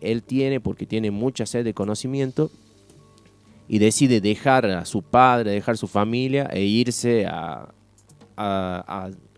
él 0.00 0.24
tiene, 0.24 0.58
porque 0.58 0.84
tiene 0.84 1.12
mucha 1.12 1.46
sed 1.46 1.64
de 1.64 1.74
conocimiento, 1.74 2.50
y 3.68 3.78
decide 3.78 4.20
dejar 4.20 4.66
a 4.66 4.84
su 4.84 5.02
padre, 5.02 5.52
dejar 5.52 5.76
su 5.76 5.86
familia 5.86 6.48
e 6.52 6.64
irse 6.64 7.24
a, 7.26 7.68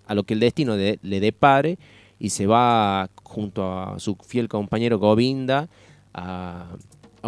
lo 0.09 0.23
que 0.25 0.33
el 0.33 0.41
destino 0.41 0.75
le 0.77 1.21
depare, 1.21 1.79
y 2.19 2.31
se 2.31 2.47
va 2.47 3.11
junto 3.23 3.79
a 3.79 3.99
su 3.99 4.17
fiel 4.27 4.49
compañero 4.49 4.99
Govinda 4.99 5.69
a, 6.15 6.77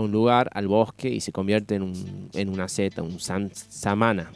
un 0.01 0.13
lugar, 0.13 0.51
al 0.53 0.69
bosque, 0.69 1.09
y 1.09 1.21
se 1.21 1.33
convierte 1.33 1.77
en, 1.77 1.83
un, 1.83 2.31
en 2.35 2.49
una 2.49 2.69
seta, 2.69 3.03
un 3.03 3.19
samana 3.19 4.31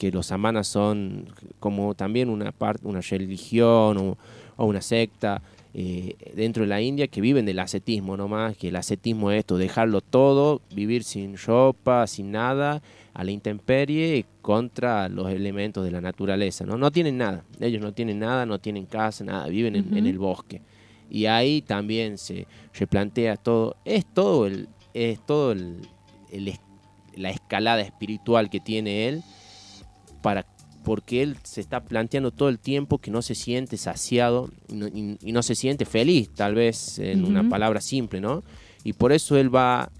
que 0.00 0.10
los 0.10 0.26
samanas 0.26 0.66
son 0.66 1.26
como 1.60 1.94
también 1.94 2.30
una 2.30 2.52
parte, 2.52 2.88
una 2.88 3.02
religión 3.02 3.98
o, 3.98 4.16
una 4.56 4.80
secta 4.80 5.42
eh, 5.74 6.16
dentro 6.34 6.62
de 6.62 6.68
la 6.68 6.80
India 6.80 7.06
que 7.06 7.20
viven 7.20 7.44
del 7.44 7.58
ascetismo 7.58 8.16
nomás, 8.16 8.56
que 8.56 8.68
el 8.68 8.76
ascetismo 8.76 9.30
es 9.30 9.40
esto, 9.40 9.58
dejarlo 9.58 10.00
todo, 10.00 10.62
vivir 10.74 11.04
sin 11.04 11.36
ropa, 11.36 12.06
sin 12.06 12.32
nada, 12.32 12.82
a 13.12 13.24
la 13.24 13.30
intemperie 13.30 14.24
contra 14.40 15.08
los 15.10 15.30
elementos 15.30 15.84
de 15.84 15.90
la 15.90 16.00
naturaleza, 16.00 16.64
¿no? 16.64 16.78
No 16.78 16.90
tienen 16.90 17.18
nada, 17.18 17.44
ellos 17.60 17.82
no 17.82 17.92
tienen 17.92 18.18
nada, 18.18 18.46
no 18.46 18.58
tienen 18.58 18.86
casa, 18.86 19.22
nada, 19.22 19.48
viven 19.48 19.76
en, 19.76 20.06
el 20.06 20.18
bosque. 20.18 20.62
Y 21.10 21.26
ahí 21.26 21.60
también 21.60 22.16
se, 22.16 22.46
se 22.72 22.86
plantea 22.86 23.36
todo, 23.36 23.76
es 23.84 24.06
todo 24.06 24.46
el, 24.46 24.68
es 24.94 25.18
todo 25.24 25.52
el, 25.52 25.80
la 27.16 27.30
escalada 27.30 27.80
espiritual 27.80 28.50
que 28.50 28.60
tiene 28.60 29.08
él, 29.08 29.22
para 30.22 30.46
porque 30.84 31.22
él 31.22 31.36
se 31.42 31.60
está 31.60 31.80
planteando 31.80 32.30
todo 32.30 32.48
el 32.48 32.58
tiempo 32.58 32.98
que 32.98 33.10
no 33.10 33.20
se 33.22 33.34
siente 33.34 33.76
saciado 33.76 34.50
y 34.68 35.32
no, 35.32 35.42
se 35.42 35.54
siente 35.54 35.84
feliz, 35.84 36.30
tal 36.34 36.54
vez 36.54 36.98
en 36.98 37.24
una 37.24 37.48
palabra 37.48 37.80
simple, 37.80 38.20
¿no? 38.20 38.42
Y 38.82 38.94
por 38.94 39.12
eso 39.12 39.36
él 39.36 39.54
va, 39.54 39.90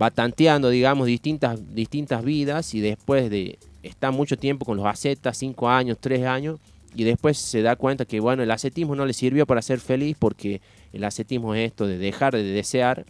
va 0.00 0.10
tanteando, 0.10 0.70
digamos, 0.70 1.08
distintas, 1.08 1.74
distintas 1.74 2.24
vidas 2.24 2.74
y 2.74 2.80
después 2.80 3.28
de 3.28 3.58
estar 3.82 4.12
mucho 4.12 4.36
tiempo 4.36 4.64
con 4.64 4.76
los 4.76 4.86
ascetas, 4.86 5.36
cinco 5.36 5.68
años, 5.68 5.98
tres 6.00 6.24
años, 6.24 6.60
y 6.94 7.04
después 7.04 7.36
se 7.36 7.62
da 7.62 7.76
cuenta 7.76 8.04
que, 8.04 8.20
bueno, 8.20 8.42
el 8.42 8.50
ascetismo 8.50 8.94
no 8.94 9.04
le 9.04 9.12
sirvió 9.12 9.46
para 9.46 9.62
ser 9.62 9.80
feliz 9.80 10.16
porque 10.18 10.60
el 10.92 11.04
ascetismo 11.04 11.54
es 11.54 11.66
esto 11.66 11.86
de 11.86 11.98
dejar 11.98 12.34
de 12.34 12.44
desear, 12.44 13.04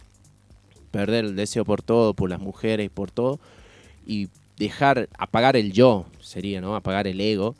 perder 0.91 1.25
el 1.25 1.35
deseo 1.35 1.65
por 1.65 1.81
todo, 1.81 2.13
por 2.13 2.29
las 2.29 2.39
mujeres 2.39 2.87
y 2.87 2.89
por 2.89 3.11
todo, 3.11 3.39
y 4.05 4.29
dejar, 4.57 5.09
apagar 5.17 5.55
el 5.55 5.71
yo, 5.71 6.05
sería, 6.21 6.61
¿no? 6.61 6.75
Apagar 6.75 7.07
el 7.07 7.19
ego. 7.19 7.55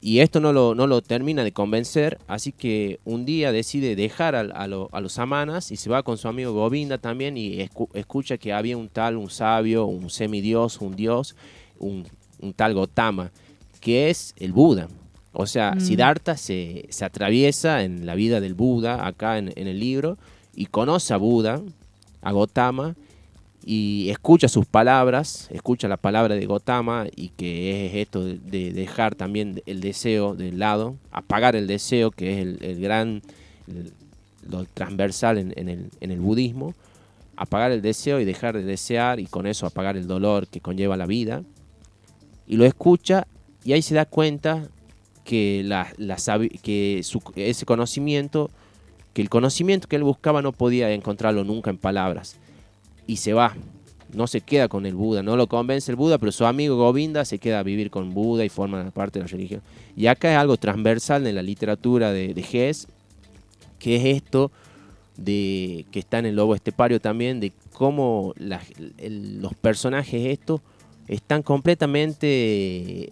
Y 0.00 0.20
esto 0.20 0.40
no 0.40 0.52
lo, 0.52 0.74
no 0.74 0.86
lo 0.86 1.02
termina 1.02 1.42
de 1.42 1.52
convencer, 1.52 2.18
así 2.28 2.52
que 2.52 3.00
un 3.04 3.24
día 3.24 3.50
decide 3.50 3.96
dejar 3.96 4.34
a, 4.36 4.40
a, 4.40 5.00
los 5.00 5.18
amanas 5.18 5.72
y 5.72 5.76
se 5.76 5.90
va 5.90 6.02
con 6.02 6.18
su 6.18 6.28
amigo 6.28 6.52
Govinda 6.52 6.98
también 6.98 7.36
y 7.36 7.68
escucha 7.94 8.36
que 8.36 8.52
había 8.52 8.76
un 8.76 8.88
tal, 8.88 9.16
un 9.16 9.30
sabio, 9.30 9.86
un 9.86 10.10
semidios, 10.10 10.80
un 10.80 10.94
dios, 10.96 11.34
un, 11.78 12.06
un 12.40 12.52
tal 12.52 12.74
Gotama, 12.74 13.30
que 13.80 14.10
es 14.10 14.34
el 14.36 14.52
Buda. 14.52 14.88
O 15.32 15.46
sea, 15.46 15.72
mm. 15.72 15.80
Siddhartha 15.80 16.36
se, 16.36 16.86
se, 16.90 17.04
atraviesa 17.04 17.82
en 17.82 18.06
la 18.06 18.14
vida 18.14 18.40
del 18.40 18.54
Buda, 18.54 19.06
acá 19.06 19.38
en, 19.38 19.52
en 19.56 19.66
el 19.66 19.80
libro, 19.80 20.18
y 20.54 20.66
conoce 20.66 21.14
a 21.14 21.16
Buda, 21.16 21.62
a 22.22 22.32
Gotama, 22.32 22.96
y 23.68 24.10
escucha 24.10 24.46
sus 24.46 24.64
palabras, 24.64 25.48
escucha 25.50 25.88
la 25.88 25.96
palabra 25.96 26.36
de 26.36 26.46
Gotama 26.46 27.06
y 27.16 27.30
que 27.30 27.86
es 27.86 27.94
esto 27.96 28.22
de, 28.24 28.72
dejar 28.72 29.16
también 29.16 29.60
el 29.66 29.80
deseo 29.80 30.36
de 30.36 30.52
lado, 30.52 30.94
apagar 31.10 31.56
el 31.56 31.66
deseo 31.66 32.12
que 32.12 32.40
es 32.40 32.60
el, 32.60 32.80
gran, 32.80 33.22
lo 34.48 34.64
transversal 34.66 35.38
en, 35.38 35.90
el, 36.00 36.20
budismo, 36.20 36.74
apagar 37.34 37.72
el 37.72 37.82
deseo 37.82 38.20
y 38.20 38.24
dejar 38.24 38.56
de 38.56 38.62
desear 38.62 39.18
y 39.18 39.26
con 39.26 39.48
eso 39.48 39.66
apagar 39.66 39.96
el 39.96 40.06
dolor 40.06 40.46
que 40.46 40.60
conlleva 40.60 40.96
la 40.96 41.06
vida. 41.06 41.42
Y 42.46 42.58
lo 42.58 42.64
escucha 42.66 43.26
y 43.64 43.72
ahí 43.72 43.82
se 43.82 43.96
da 43.96 44.04
cuenta 44.04 44.68
que, 45.24 45.62
la, 45.64 45.92
que 46.62 47.00
ese 47.34 47.66
conocimiento, 47.66 48.48
que 49.16 49.22
el 49.22 49.30
conocimiento 49.30 49.88
que 49.88 49.96
él 49.96 50.04
buscaba 50.04 50.42
no 50.42 50.52
podía 50.52 50.92
encontrarlo 50.92 51.42
nunca 51.42 51.70
en 51.70 51.78
palabras 51.78 52.36
y 53.06 53.16
se 53.16 53.32
va. 53.32 53.56
No 54.12 54.26
se 54.26 54.42
queda 54.42 54.68
con 54.68 54.84
el 54.84 54.94
Buda, 54.94 55.22
no 55.22 55.38
lo 55.38 55.46
convence 55.46 55.90
el 55.90 55.96
Buda, 55.96 56.18
pero 56.18 56.32
su 56.32 56.44
amigo 56.44 56.76
Govinda 56.76 57.24
se 57.24 57.38
queda 57.38 57.60
a 57.60 57.62
vivir 57.62 57.90
con 57.90 58.12
Buda 58.12 58.44
y 58.44 58.50
forma 58.50 58.90
parte 58.90 59.18
de 59.18 59.24
la 59.24 59.28
religión. 59.28 59.62
Y 59.96 60.08
acá 60.08 60.32
es 60.32 60.36
algo 60.36 60.58
transversal 60.58 61.26
en 61.26 61.34
la 61.34 61.40
literatura 61.40 62.12
de, 62.12 62.34
de 62.34 62.42
que 62.42 62.68
es 62.68 62.86
esto 63.80 64.50
de 65.16 65.86
que 65.90 65.98
está 65.98 66.18
en 66.18 66.26
el 66.26 66.36
lobo 66.36 66.54
estepario 66.54 67.00
también, 67.00 67.40
de 67.40 67.54
cómo 67.72 68.34
los 68.36 69.54
personajes 69.62 70.26
estos 70.26 70.60
están 71.08 71.42
completamente, 71.42 72.18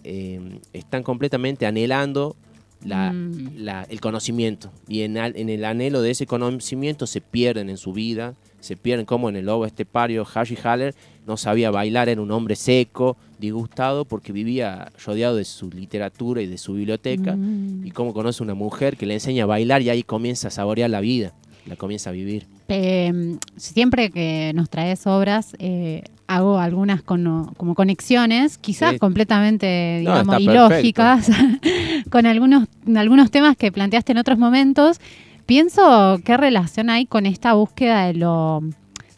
eh, 0.03 0.59
están 0.71 1.01
completamente 1.01 1.65
anhelando 1.65 2.35
mm. 2.83 3.67
el 3.89 4.01
conocimiento. 4.01 4.71
Y 4.87 5.01
en, 5.01 5.17
en, 5.17 5.49
el 5.49 5.65
anhelo 5.65 6.01
de 6.01 6.11
ese 6.11 6.25
conocimiento 6.25 7.07
se 7.07 7.21
pierden 7.21 7.69
en 7.69 7.77
su 7.77 7.93
vida, 7.93 8.35
se 8.59 8.75
pierden 8.75 9.05
como 9.05 9.29
en 9.29 9.35
el 9.35 9.45
lobo 9.45 9.65
estepario. 9.65 10.25
Hashi 10.25 10.57
Haller 10.63 10.95
no 11.27 11.37
sabía 11.37 11.71
bailar, 11.71 12.09
era 12.09 12.21
un 12.21 12.31
hombre 12.31 12.55
seco, 12.55 13.17
disgustado, 13.39 14.05
porque 14.05 14.31
vivía 14.31 14.91
rodeado 15.05 15.35
de 15.35 15.45
su 15.45 15.69
literatura 15.69 16.41
y 16.41 16.47
de 16.47 16.57
su 16.57 16.73
biblioteca. 16.73 17.35
Mm. 17.35 17.85
Y 17.85 17.91
como 17.91 18.13
conoce 18.13 18.43
una 18.43 18.53
mujer 18.53 18.97
que 18.97 19.05
le 19.05 19.15
enseña 19.15 19.43
a 19.43 19.47
bailar 19.47 19.81
y 19.81 19.89
ahí 19.89 20.03
comienza 20.03 20.47
a 20.49 20.51
saborear 20.51 20.89
la 20.89 21.01
vida, 21.01 21.33
la 21.65 21.75
comienza 21.75 22.09
a 22.09 22.13
vivir. 22.13 22.47
Em, 22.67 23.37
siempre 23.55 24.09
que 24.09 24.51
nos 24.55 24.69
traes 24.69 25.05
obras, 25.05 25.55
eh, 25.59 26.03
hago 26.27 26.59
algunas 26.59 27.01
como 27.03 27.75
conexiones, 27.75 28.57
quizás 28.57 28.97
completamente, 28.99 29.97
digamos, 29.99 30.39
ilógicas, 30.39 31.29
con 32.09 32.25
algunos, 32.25 32.67
algunos 32.95 33.31
temas 33.31 33.55
que 33.55 33.71
planteaste 33.71 34.13
en 34.13 34.17
otros 34.17 34.37
momentos. 34.37 34.99
Pienso 35.45 36.19
qué 36.25 36.37
relación 36.37 36.89
hay 36.89 37.05
con 37.05 37.25
esta 37.25 37.53
búsqueda 37.53 38.07
de 38.07 38.15
lo, 38.15 38.63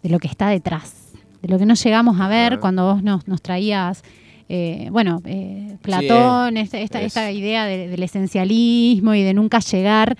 de 0.04 0.10
lo 0.10 0.20
que 0.20 0.28
está 0.28 0.50
detrás, 0.50 1.14
de 1.42 1.48
lo 1.48 1.58
que 1.58 1.66
no 1.66 1.76
llegamos 1.76 2.20
a 2.20 2.28
ver 2.28 2.60
cuando 2.60 2.94
vos 2.94 3.04
nos, 3.04 3.28
nos 3.28 3.42
traías, 3.42 4.04
eh, 4.50 4.90
bueno, 4.92 5.22
eh, 5.26 5.78
Platón, 5.82 6.58
esta, 6.58 6.80
esta, 6.80 7.32
idea 7.32 7.66
del 7.66 8.02
esencialismo 8.02 9.14
y 9.14 9.24
de 9.24 9.34
nunca 9.34 9.60
llegar 9.60 10.18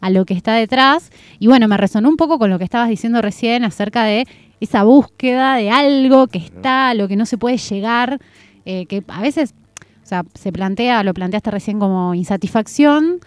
a 0.00 0.10
lo 0.10 0.24
que 0.24 0.34
está 0.34 0.54
detrás. 0.54 1.10
Y 1.38 1.46
bueno, 1.46 1.68
me 1.68 1.76
resonó 1.76 2.08
un 2.08 2.16
poco 2.16 2.38
con 2.38 2.50
lo 2.50 2.58
que 2.58 2.64
estabas 2.64 2.88
diciendo 2.88 3.20
recién 3.22 3.64
acerca 3.64 4.04
de 4.04 4.26
esa 4.60 4.82
búsqueda 4.82 5.56
de 5.56 5.70
algo 5.70 6.26
que 6.26 6.38
está, 6.38 6.94
lo 6.94 7.08
que 7.08 7.16
no 7.16 7.26
se 7.26 7.38
puede 7.38 7.56
llegar, 7.56 8.20
eh, 8.64 8.86
que 8.86 9.02
a 9.08 9.20
veces, 9.20 9.54
o 10.02 10.06
sea, 10.06 10.24
se 10.34 10.52
plantea, 10.52 11.02
lo 11.02 11.14
planteaste 11.14 11.50
recién 11.50 11.78
como 11.78 12.14
insatisfacción 12.14 13.20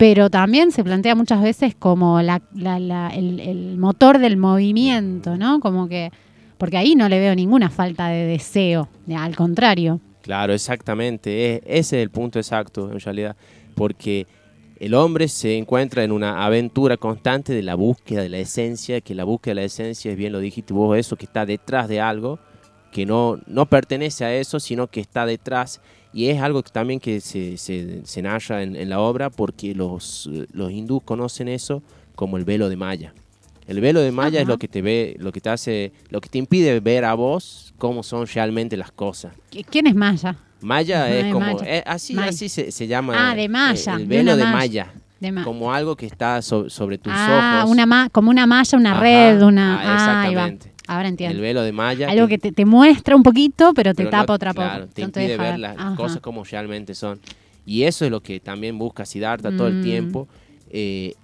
pero 0.00 0.30
también 0.30 0.72
se 0.72 0.82
plantea 0.82 1.14
muchas 1.14 1.42
veces 1.42 1.74
como 1.74 2.22
la, 2.22 2.40
el, 3.14 3.76
motor 3.76 4.18
del 4.18 4.38
movimiento, 4.38 5.36
¿no? 5.36 5.60
Como 5.60 5.90
que, 5.90 6.10
porque 6.56 6.78
ahí 6.78 6.94
no 6.94 7.06
le 7.10 7.20
veo 7.20 7.34
ninguna 7.34 7.68
falta 7.68 8.08
de 8.08 8.24
deseo, 8.24 8.88
al 9.14 9.36
contrario. 9.36 10.00
Claro, 10.22 10.54
exactamente, 10.54 11.56
ese 11.66 11.98
es 11.98 12.02
el 12.02 12.08
punto 12.08 12.38
exacto 12.38 12.90
en 12.90 12.98
realidad, 12.98 13.36
porque 13.74 14.26
el 14.80 14.94
hombre 14.94 15.28
se 15.28 15.58
encuentra 15.58 16.02
en 16.02 16.10
una 16.10 16.44
aventura 16.44 16.96
constante 16.96 17.52
de 17.52 17.62
la 17.62 17.74
búsqueda 17.74 18.22
de 18.22 18.30
la 18.30 18.38
esencia, 18.38 19.02
que 19.02 19.14
la 19.14 19.24
búsqueda 19.24 19.52
de 19.52 19.60
la 19.60 19.66
esencia 19.66 20.10
es 20.10 20.16
bien 20.16 20.32
lo 20.32 20.40
dijiste 20.40 20.72
vos, 20.72 20.96
eso 20.96 21.16
que 21.16 21.26
está 21.26 21.44
detrás 21.44 21.86
de 21.86 22.00
algo, 22.00 22.38
que 22.90 23.04
no, 23.04 23.38
no 23.46 23.66
pertenece 23.66 24.24
a 24.24 24.34
eso, 24.34 24.58
sino 24.58 24.86
que 24.86 25.00
está 25.00 25.26
detrás 25.26 25.82
y 26.14 26.28
es 26.28 26.40
algo 26.40 26.62
que 26.62 26.70
también 26.70 26.98
que 26.98 27.20
se, 27.20 27.58
se, 27.58 28.00
se 28.04 28.22
narra 28.22 28.62
en, 28.62 28.88
la 28.88 29.00
obra 29.00 29.28
porque 29.28 29.74
los, 29.74 30.28
los 30.52 30.72
hindús 30.72 31.02
conocen 31.02 31.48
eso 31.48 31.82
como 32.14 32.38
el 32.38 32.46
velo 32.46 32.70
de 32.70 32.76
Maya. 32.76 33.12
El 33.66 33.80
velo 33.80 34.00
de 34.00 34.10
Maya 34.10 34.40
es 34.40 34.48
lo 34.48 34.58
que 34.58 34.66
te 34.66 34.80
ve, 34.80 35.14
lo 35.20 35.30
que 35.30 35.42
te 35.42 35.50
hace, 35.50 35.92
lo 36.08 36.22
que 36.22 36.30
te 36.30 36.38
impide 36.38 36.80
ver 36.80 37.04
a 37.04 37.12
vos 37.12 37.74
cómo 37.76 38.02
son 38.02 38.26
realmente 38.26 38.78
las 38.78 38.90
cosas. 38.90 39.34
¿Quién 39.70 39.86
es 39.86 39.94
Maya? 39.94 40.36
Maya 40.60 41.10
es 41.10 41.32
como, 41.32 41.58
así, 41.86 42.18
así 42.18 42.48
se, 42.48 42.86
llama. 42.86 43.30
Ah, 43.30 43.34
de 43.34 43.48
Maya. 43.48 43.94
El, 43.94 44.06
velo 44.06 44.36
de, 44.36 44.44
Maya. 44.44 44.92
como 45.44 45.72
algo 45.72 45.96
que 45.96 46.06
está 46.06 46.42
sobre 46.42 46.98
tus 46.98 47.12
ah, 47.14 47.62
ojos. 47.62 47.70
Una 47.70 48.08
como 48.10 48.30
una 48.30 48.46
malla, 48.46 48.78
una 48.78 49.00
red, 49.00 49.42
una. 49.42 49.80
Ah, 49.80 49.94
exactamente. 49.94 50.72
Ahora 50.86 51.08
entiendo. 51.08 51.36
El 51.36 51.40
velo 51.40 51.62
de 51.62 51.72
malla. 51.72 52.10
Algo 52.10 52.26
que, 52.26 52.38
te, 52.38 52.64
muestra 52.64 53.14
un 53.14 53.22
poquito, 53.22 53.72
pero 53.74 53.94
te 53.94 54.06
tapa 54.06 54.32
otra 54.32 54.52
claro, 54.52 54.88
Te 54.88 55.02
impide 55.02 55.36
ver, 55.36 55.58
las 55.58 55.96
cosas 55.96 56.20
como 56.20 56.44
realmente 56.44 56.94
son. 56.94 57.20
Y 57.64 57.84
eso 57.84 58.04
es 58.04 58.10
lo 58.10 58.20
que 58.20 58.40
también 58.40 58.78
busca 58.78 59.06
Siddhartha 59.06 59.56
todo 59.56 59.68
el 59.68 59.76
mm. 59.76 59.82
tiempo. 59.82 60.28
Eh, 60.70 61.14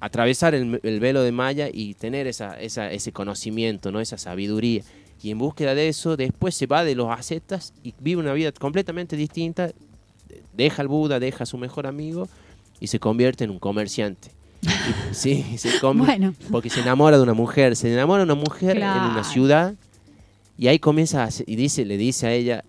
atravesar 0.00 0.54
el, 0.54 0.80
velo 1.00 1.22
de 1.22 1.32
malla 1.32 1.68
y 1.70 1.94
tener 1.94 2.26
esa, 2.26 2.58
ese 2.58 3.12
conocimiento, 3.12 3.92
¿no? 3.92 4.00
esa 4.00 4.16
sabiduría. 4.16 4.82
Y 5.22 5.30
en 5.30 5.38
búsqueda 5.38 5.74
de 5.74 5.88
eso, 5.88 6.16
después 6.16 6.54
se 6.54 6.66
va 6.66 6.84
de 6.84 6.94
los 6.94 7.10
ascetas 7.10 7.74
y 7.82 7.94
vive 8.00 8.20
una 8.20 8.32
vida 8.32 8.52
completamente 8.52 9.16
distinta. 9.16 9.70
Deja 10.54 10.82
al 10.82 10.88
Buda, 10.88 11.20
deja 11.20 11.44
a 11.44 11.46
su 11.46 11.58
mejor 11.58 11.86
amigo 11.86 12.28
y 12.80 12.86
se 12.86 12.98
convierte 12.98 13.44
en 13.44 13.50
un 13.50 13.58
comerciante 13.58 14.30
sí, 15.12 15.44
se 15.56 15.78
come. 15.80 16.32
Porque 16.50 16.70
se 16.70 16.80
enamora 16.80 17.16
de 17.16 17.22
una 17.22 17.34
mujer. 17.34 17.76
Se 17.76 17.92
enamora 17.92 18.24
de 18.24 18.24
una 18.24 18.34
mujer 18.34 18.76
en 18.76 18.82
una 18.82 19.24
ciudad 19.24 19.74
y 20.58 20.68
ahí 20.68 20.78
comienza 20.78 21.28
y 21.46 21.56
dice, 21.56 21.84
le 21.84 21.96
dice 21.96 22.26
a 22.26 22.32
ella 22.32 22.64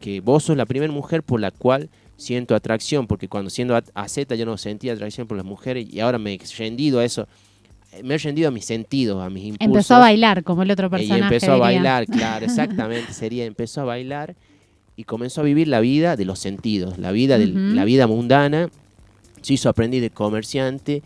que 0.00 0.20
vos 0.20 0.44
sos 0.44 0.56
la 0.56 0.66
primera 0.66 0.92
mujer 0.92 1.22
por 1.22 1.40
la 1.40 1.50
cual 1.50 1.88
siento 2.16 2.54
atracción, 2.54 3.08
porque 3.08 3.28
cuando 3.28 3.50
siendo 3.50 3.76
Z 4.06 4.34
yo 4.36 4.46
no 4.46 4.56
sentía 4.56 4.92
atracción 4.92 5.26
por 5.26 5.36
las 5.36 5.44
mujeres 5.44 5.86
y 5.90 5.98
ahora 5.98 6.18
me 6.18 6.34
he 6.34 6.40
rendido 6.56 7.00
a 7.00 7.04
eso. 7.04 7.26
Me 8.02 8.14
he 8.14 8.18
rendido 8.18 8.48
a 8.48 8.50
mis 8.50 8.64
sentidos, 8.64 9.22
a 9.22 9.30
mis 9.30 9.44
impulsos. 9.44 9.76
Empezó 9.76 9.94
a 9.96 9.98
bailar, 10.00 10.42
como 10.42 10.62
el 10.62 10.70
otro 10.70 10.90
personaje. 10.90 11.20
Y 11.20 11.22
empezó 11.22 11.52
a 11.52 11.56
bailar, 11.56 12.06
claro, 12.06 12.44
exactamente. 12.46 13.12
Sería, 13.12 13.44
empezó 13.44 13.82
a 13.82 13.84
bailar 13.84 14.34
y 14.96 15.04
comenzó 15.04 15.40
a 15.40 15.44
vivir 15.44 15.68
la 15.68 15.80
vida 15.80 16.16
de 16.16 16.24
los 16.24 16.38
sentidos, 16.38 16.98
la 16.98 17.12
vida, 17.12 17.38
de, 17.38 17.46
la 17.46 17.84
vida 17.84 18.06
mundana. 18.06 18.70
Se 19.42 19.54
hizo 19.54 19.68
aprendiz 19.68 20.00
de 20.00 20.10
comerciante 20.10 21.02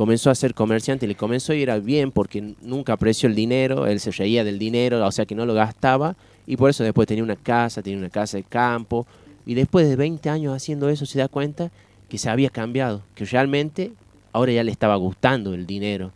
comenzó 0.00 0.30
a 0.30 0.34
ser 0.34 0.54
comerciante 0.54 1.04
y 1.04 1.10
le 1.10 1.14
comenzó 1.14 1.52
a 1.52 1.56
ir 1.56 1.70
bien 1.82 2.10
porque 2.10 2.54
nunca 2.62 2.94
apreció 2.94 3.28
el 3.28 3.34
dinero, 3.34 3.86
él 3.86 4.00
se 4.00 4.10
reía 4.10 4.44
del 4.44 4.58
dinero, 4.58 5.04
o 5.04 5.12
sea 5.12 5.26
que 5.26 5.34
no 5.34 5.44
lo 5.44 5.52
gastaba 5.52 6.16
y 6.46 6.56
por 6.56 6.70
eso 6.70 6.82
después 6.82 7.06
tenía 7.06 7.22
una 7.22 7.36
casa, 7.36 7.82
tenía 7.82 7.98
una 7.98 8.08
casa 8.08 8.38
de 8.38 8.44
campo 8.44 9.06
y 9.44 9.52
después 9.52 9.86
de 9.86 9.96
20 9.96 10.30
años 10.30 10.54
haciendo 10.54 10.88
eso 10.88 11.04
se 11.04 11.18
da 11.18 11.28
cuenta 11.28 11.70
que 12.08 12.16
se 12.16 12.30
había 12.30 12.48
cambiado, 12.48 13.02
que 13.14 13.26
realmente 13.26 13.92
ahora 14.32 14.52
ya 14.52 14.64
le 14.64 14.72
estaba 14.72 14.96
gustando 14.96 15.54
el 15.54 15.66
dinero. 15.66 16.12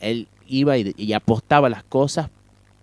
Él 0.00 0.28
iba 0.46 0.76
y, 0.78 0.94
y 0.96 1.12
apostaba 1.12 1.68
las 1.68 1.84
cosas 1.84 2.28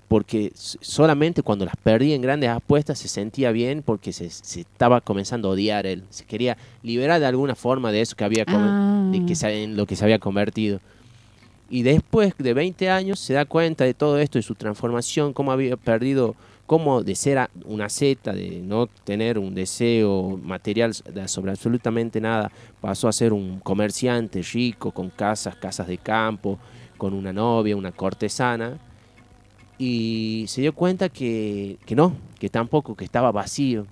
porque 0.10 0.52
solamente 0.56 1.44
cuando 1.44 1.66
las 1.66 1.76
perdía 1.78 2.16
en 2.16 2.22
grandes 2.24 2.50
apuestas 2.50 2.98
se 2.98 3.08
sentía 3.08 3.52
bien 3.52 3.84
porque 3.84 4.12
se, 4.12 4.26
estaba 4.26 5.02
comenzando 5.02 5.50
a 5.50 5.52
odiar 5.52 5.86
él. 5.86 6.04
Se 6.10 6.26
quería 6.26 6.58
liberar 6.82 7.20
de 7.20 7.28
alguna 7.28 7.54
forma 7.54 7.92
de 7.92 8.02
eso 8.02 8.16
que 8.16 8.24
había 8.24 8.44
de 8.44 9.26
que 9.26 9.34
ah. 9.46 9.52
en 9.52 9.78
lo 9.78 9.86
que 9.86 9.96
se 9.96 10.04
había 10.04 10.18
convertido. 10.18 10.82
Y 11.70 11.84
después 11.84 12.34
de 12.40 12.56
20 12.56 12.90
años 12.90 13.20
se 13.20 13.34
da 13.34 13.46
cuenta 13.46 13.84
de 13.84 13.94
todo 13.94 14.18
esto, 14.18 14.40
de 14.40 14.44
su 14.44 14.56
transformación, 14.56 15.32
cómo 15.32 15.52
había 15.52 15.78
perdido, 15.78 16.36
cómo 16.70 17.02
de 17.02 17.16
ser 17.16 17.50
una 17.66 17.90
zeta, 17.90 18.32
de 18.32 18.62
no 18.62 18.86
tener 18.86 19.40
un 19.40 19.56
deseo 19.56 20.40
material 20.44 20.94
sobre 21.26 21.50
absolutamente 21.50 22.22
nada, 22.22 22.52
pasó 22.80 23.08
a 23.08 23.12
ser 23.12 23.34
un 23.34 23.60
comerciante 23.60 24.44
rico, 24.44 24.92
con 24.92 25.10
casas, 25.10 25.56
casas 25.56 25.88
de 25.88 25.98
campo, 25.98 26.60
con 26.96 27.16
una 27.16 27.34
novia, 27.34 27.76
una 27.76 27.92
cortesana. 27.92 28.78
Y 29.80 30.46
se 30.48 30.62
dio 30.62 30.76
cuenta 30.76 31.10
que, 31.10 31.80
que 31.88 31.96
no, 31.96 32.14
que 32.38 32.50
tampoco, 32.50 32.96
que 32.96 33.04
estaba 33.04 33.32
vacío, 33.32 33.88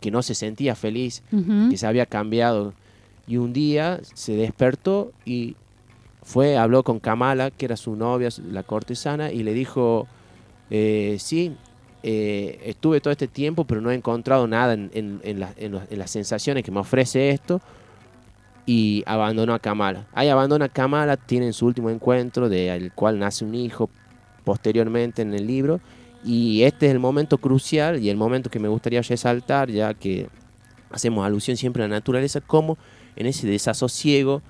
que 0.00 0.10
no 0.10 0.22
se 0.22 0.34
sentía 0.34 0.74
feliz 0.74 1.22
que 1.68 1.76
se 1.76 1.86
había 1.86 2.06
cambiado. 2.06 2.72
Y 3.26 3.36
un 3.36 3.52
día 3.52 4.00
se 4.14 4.36
despertó 4.36 5.12
y 5.26 5.54
fue, 6.22 6.56
habló 6.56 6.82
con 6.82 6.98
Kamala, 6.98 7.50
que 7.50 7.66
era 7.66 7.76
su 7.76 7.94
novia, 7.94 8.30
la 8.50 8.62
cortesana, 8.62 9.30
y 9.30 9.42
le 9.42 9.52
dijo, 9.52 10.06
eh, 10.70 11.18
sí, 11.18 11.54
eh, 12.02 12.60
estuve 12.64 13.00
todo 13.00 13.12
este 13.12 13.28
tiempo, 13.28 13.64
pero 13.64 13.80
no 13.80 13.90
he 13.90 13.94
encontrado 13.94 14.46
nada 14.46 14.74
en, 14.74 14.90
en- 14.94 15.20
en 15.24 15.40
la- 15.40 15.54
en 15.58 15.98
las 15.98 16.10
sensaciones 16.10 16.64
que 16.64 16.70
me 16.70 16.80
ofrece 16.80 17.30
esto. 17.30 17.60
Y 18.64 19.02
abandonó 19.06 19.54
a 19.54 19.58
Kamala. 19.58 20.06
Ahí 20.12 20.28
abandona 20.28 20.66
a 20.66 20.68
Kamala, 20.68 21.16
tienen 21.16 21.52
su 21.52 21.66
último 21.66 21.90
encuentro, 21.90 22.48
del 22.48 22.92
cual 22.92 23.18
nace 23.18 23.44
un 23.44 23.54
hijo 23.56 23.90
posteriormente 24.44 25.22
en 25.22 25.34
el 25.34 25.46
libro. 25.46 25.80
Y 26.24 26.62
este 26.62 26.86
es 26.86 26.92
el 26.92 27.00
momento 27.00 27.38
crucial 27.38 28.00
y 28.00 28.08
el 28.08 28.16
momento 28.16 28.50
que 28.50 28.60
me 28.60 28.68
gustaría 28.68 29.02
resaltar, 29.02 29.68
ya 29.70 29.94
que 29.94 30.28
hacemos 30.92 31.26
alusión 31.26 31.56
siempre 31.56 31.82
a 31.82 31.88
la 31.88 31.96
naturaleza, 31.96 32.40
como 32.40 32.78
en 33.16 33.26
ese 33.26 33.48
desasosiego, 33.48 34.42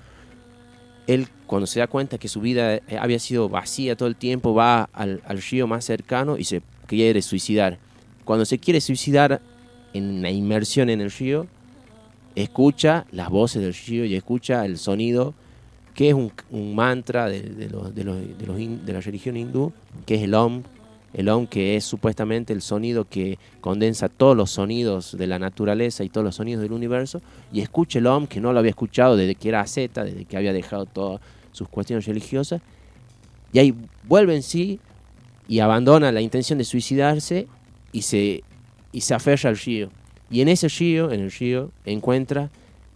él 1.07 1.27
cuando 1.47 1.65
se 1.65 1.79
da 1.79 1.87
cuenta 1.87 2.19
que 2.19 2.27
su 2.27 2.39
vida 2.39 2.75
eh, 2.75 2.81
había 2.99 3.17
sido 3.19 3.49
vacía 3.49 3.95
todo 3.95 4.07
el 4.07 4.15
tiempo, 4.15 4.53
va 4.53 4.89
al, 4.93 5.21
al 5.25 5.41
río 5.41 5.65
más 5.65 5.85
cercano 5.85 6.37
y 6.37 6.43
se 6.43 6.61
quiere 6.87 7.21
suicidar. 7.21 7.77
Cuando 8.25 8.45
se 8.45 8.57
quiere 8.59 8.79
suicidar 8.81 9.41
en 9.93 10.21
la 10.21 10.31
inmersión 10.31 10.89
en 10.89 11.01
el 11.01 11.11
río, 11.11 11.47
escucha 12.35 13.05
las 13.11 13.29
voces 13.29 13.61
del 13.61 13.73
río 13.73 14.05
y 14.05 14.15
escucha 14.15 14.65
el 14.65 14.77
sonido 14.77 15.33
que 15.93 16.09
es 16.09 16.15
un, 16.15 16.31
mantra 16.73 17.27
de, 17.29 17.69
los- 17.69 17.93
de 17.93 18.03
los- 18.03 18.17
de 18.17 18.77
de 18.83 18.93
la 18.93 18.99
religión 19.01 19.37
hindú, 19.37 19.71
que 20.07 20.15
es 20.15 20.23
el 20.23 20.33
Om, 20.33 20.63
el 21.13 21.29
Om 21.29 21.45
que 21.45 21.75
es 21.75 21.83
supuestamente 21.85 22.51
el 22.51 22.63
sonido 22.63 23.05
que 23.07 23.37
condensa 23.61 24.09
todos 24.09 24.35
los 24.35 24.49
sonidos 24.49 25.15
de 25.15 25.27
la 25.27 25.37
naturaleza 25.37 26.03
y 26.03 26.09
todos 26.09 26.25
los 26.25 26.35
sonidos 26.35 26.63
del 26.63 26.71
universo, 26.71 27.21
y 27.51 27.61
escucha 27.61 27.99
el 27.99 28.07
Om 28.07 28.25
que 28.25 28.41
no 28.41 28.51
lo 28.53 28.57
había 28.57 28.71
escuchado 28.71 29.15
desde 29.15 29.35
que 29.35 29.49
era 29.49 29.67
Z, 29.67 30.03
desde 30.03 30.25
que 30.25 30.35
había 30.35 30.51
dejado 30.53 30.87
todas 30.87 31.21
sus 31.51 31.69
cuestiones 31.69 32.07
religiosas, 32.07 32.59
y 33.51 33.59
ahí 33.59 33.75
vuelve 34.05 34.35
en 34.35 34.41
sí 34.41 34.79
y 35.47 35.59
abandona 35.59 36.11
la 36.11 36.21
intención 36.21 36.57
de 36.57 36.65
suicidarse 36.65 37.47
y 37.91 38.01
se, 38.03 38.43
y 38.91 39.01
se 39.01 39.13
aferra 39.13 39.49
al 39.49 39.57
río. 39.57 39.89
Y 40.31 40.41
en 40.41 40.47
ese 40.47 40.67
río, 40.67 41.11
en 41.11 41.19
el 41.21 41.31
río, 41.31 41.71
encuentra, 41.85 42.49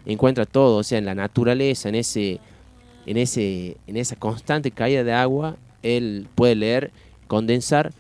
encuentra 0.06 0.46
todo, 0.46 0.78
o 0.78 0.84
sea, 0.84 0.98
en 0.98 1.06
la 1.06 1.14
naturaleza, 1.16 1.90
en 1.90 1.96
ese, 1.96 2.40
en 3.06 3.18
ese, 3.18 3.78
en 3.88 3.98
esa 3.98 4.16
constante 4.16 4.72
caída 4.72 5.04
de 5.04 5.14
agua, 5.14 5.56
él 5.84 6.28
puede 6.36 6.56
leer, 6.56 6.92
condensar 7.28 7.92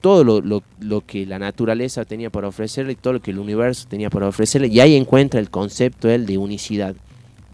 todo 0.00 0.24
lo, 0.24 0.40
lo- 0.40 0.62
lo 0.80 1.00
que 1.06 1.24
la 1.26 1.38
naturaleza 1.38 2.04
tenía 2.04 2.28
para 2.28 2.48
ofrecerle 2.48 2.96
todo 2.96 3.12
lo 3.14 3.22
que 3.22 3.30
el 3.30 3.38
universo 3.38 3.86
tenía 3.88 4.10
para 4.10 4.26
ofrecerle, 4.28 4.66
y 4.68 4.80
ahí 4.80 4.96
encuentra 4.96 5.38
el 5.40 5.48
concepto 5.48 6.10
él 6.10 6.26
de 6.26 6.36
unicidad. 6.38 6.96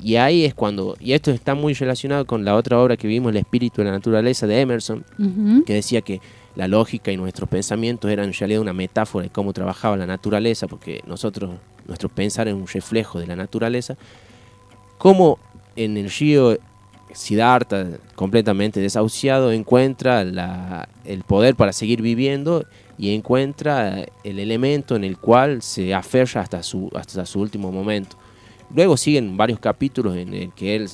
Y 0.00 0.16
ahí 0.16 0.44
es 0.44 0.54
cuando, 0.54 0.96
y 1.00 1.12
esto 1.12 1.30
está 1.32 1.54
muy 1.54 1.74
relacionado 1.74 2.24
con 2.24 2.44
la 2.44 2.54
otra 2.54 2.78
obra 2.80 2.96
que 2.96 3.08
vimos, 3.08 3.30
El 3.30 3.38
espíritu 3.38 3.80
de 3.80 3.86
la 3.86 3.92
naturaleza 3.92 4.46
de 4.46 4.60
Emerson, 4.60 5.04
que 5.64 5.74
decía 5.74 6.02
que 6.02 6.20
la 6.54 6.68
lógica 6.68 7.10
y 7.12 7.16
nuestros 7.16 7.48
pensamientos 7.48 8.10
eran 8.10 8.26
en 8.26 8.32
realidad 8.32 8.60
una 8.60 8.72
metáfora 8.72 9.24
de 9.24 9.30
cómo 9.30 9.52
trabajaba 9.52 9.96
la 9.96 10.06
naturaleza, 10.06 10.66
porque 10.68 11.02
nosotros, 11.06 11.50
nuestro 11.86 12.08
pensar 12.08 12.46
es 12.48 12.54
un 12.54 12.66
reflejo 12.66 13.18
de 13.20 13.26
la 13.26 13.34
naturaleza, 13.36 13.96
cómo 14.98 15.38
en 15.76 15.96
el 15.96 16.10
río 16.10 16.58
Siddhartha, 17.14 17.86
completamente 18.14 18.80
desahuciado, 18.80 19.50
encuentra 19.50 20.24
la- 20.24 20.88
el 21.06 21.22
poder 21.24 21.54
para 21.56 21.72
seguir 21.72 22.02
viviendo 22.02 22.66
y 22.98 23.14
encuentra 23.14 24.04
el 24.24 24.38
elemento 24.38 24.94
en 24.94 25.04
el 25.04 25.16
cual 25.16 25.62
se 25.62 25.94
aferra 25.94 26.42
hasta 26.42 26.62
su, 26.62 26.90
hasta 26.94 27.24
su 27.24 27.40
último 27.40 27.72
momento. 27.72 28.16
Luego 28.74 28.96
siguen 28.96 29.36
varios 29.36 29.58
capítulos 29.60 30.16
en 30.16 30.34
el 30.34 30.52
que 30.52 30.76
él 30.76 30.88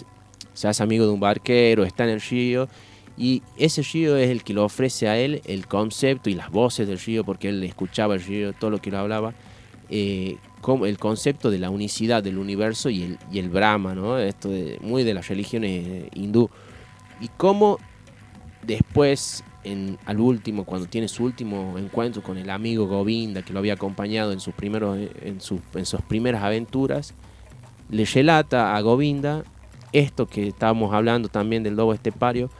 se 0.52 0.68
hace 0.68 0.82
amigo 0.82 1.06
de 1.06 1.12
un 1.12 1.20
barquero, 1.20 1.84
está 1.84 2.04
en 2.04 2.10
el 2.10 2.20
río 2.20 2.68
y 3.16 3.42
ese 3.56 3.82
río 3.82 4.16
es 4.16 4.30
el 4.30 4.42
que 4.44 4.54
le 4.54 4.60
ofrece 4.60 5.08
a 5.08 5.18
él 5.18 5.42
el 5.46 5.66
concepto 5.66 6.30
y 6.30 6.34
las 6.34 6.50
voces 6.50 6.86
del 6.86 6.98
río, 6.98 7.24
porque 7.24 7.48
él 7.48 7.62
escuchaba 7.64 8.14
el 8.14 8.22
río, 8.22 8.52
todo 8.52 8.70
lo 8.70 8.78
que 8.78 8.90
lo 8.90 8.98
hablaba, 8.98 9.34
eh, 9.88 10.36
como 10.60 10.86
el 10.86 10.98
concepto 10.98 11.50
de 11.50 11.58
la 11.58 11.70
unicidad 11.70 12.22
del 12.22 12.38
universo 12.38 12.90
y 12.90 13.02
el, 13.02 13.18
y 13.30 13.38
el 13.38 13.50
Brahma, 13.50 13.94
¿no? 13.94 14.18
Esto 14.18 14.48
de- 14.48 14.78
muy 14.80 15.04
de 15.04 15.14
las 15.14 15.28
religiones 15.28 15.86
eh, 15.86 16.08
hindú. 16.14 16.48
Y 17.20 17.28
cómo 17.36 17.78
después, 18.66 19.44
en, 19.62 19.98
al 20.06 20.20
último, 20.20 20.64
cuando 20.64 20.86
tiene 20.88 21.06
su 21.06 21.24
último 21.24 21.76
encuentro 21.78 22.22
con 22.22 22.38
el 22.38 22.50
amigo 22.50 22.86
Govinda, 22.86 23.42
que 23.42 23.52
lo 23.52 23.58
había 23.58 23.74
acompañado 23.74 24.32
en 24.32 24.40
sus, 24.40 24.54
primeros, 24.54 24.98
en 25.22 25.40
sus, 25.40 25.60
en 25.74 25.86
sus 25.86 26.00
primeras 26.02 26.42
aventuras, 26.42 27.14
le 27.90 28.04
relata 28.04 28.76
a 28.76 28.80
Govinda 28.80 29.44
esto 29.92 30.26
que 30.26 30.48
estábamos 30.48 30.92
hablando 30.92 31.28
también 31.28 31.62
del 31.62 31.76
lobo 31.76 31.94
estepario, 31.94 32.50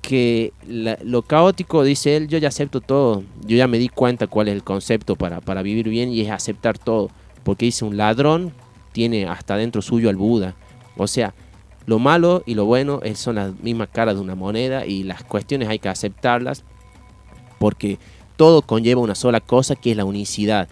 que 0.00 0.52
lo 0.68 1.22
caótico, 1.22 1.82
dice 1.82 2.16
él, 2.16 2.28
yo 2.28 2.38
ya 2.38 2.48
acepto 2.48 2.80
todo, 2.80 3.24
yo 3.44 3.56
ya 3.56 3.66
me 3.66 3.78
di 3.78 3.88
cuenta 3.88 4.28
cuál 4.28 4.46
es 4.48 4.54
el 4.54 4.62
concepto 4.62 5.16
para, 5.16 5.40
para 5.40 5.62
vivir 5.62 5.88
bien 5.88 6.10
y 6.10 6.20
es 6.20 6.30
aceptar 6.30 6.78
todo, 6.78 7.10
porque 7.42 7.66
dice 7.66 7.84
un 7.84 7.96
ladrón 7.96 8.52
tiene 8.92 9.26
hasta 9.26 9.56
dentro 9.56 9.82
suyo 9.82 10.08
al 10.08 10.16
Buda, 10.16 10.54
o 10.96 11.08
sea, 11.08 11.34
lo 11.86 11.98
malo 11.98 12.42
y 12.46 12.54
lo 12.54 12.64
bueno 12.64 13.00
son 13.14 13.36
las 13.36 13.58
mismas 13.60 13.88
caras 13.92 14.14
de 14.14 14.20
una 14.20 14.34
moneda 14.34 14.86
y 14.86 15.02
las 15.02 15.24
cuestiones 15.24 15.68
hay 15.68 15.78
que 15.78 15.88
aceptarlas 15.88 16.64
porque 17.58 17.98
todo 18.36 18.62
conlleva 18.62 19.00
una 19.00 19.14
sola 19.14 19.40
cosa 19.40 19.76
que 19.76 19.92
es 19.92 19.96
la 19.96 20.04
unicidad 20.04 20.68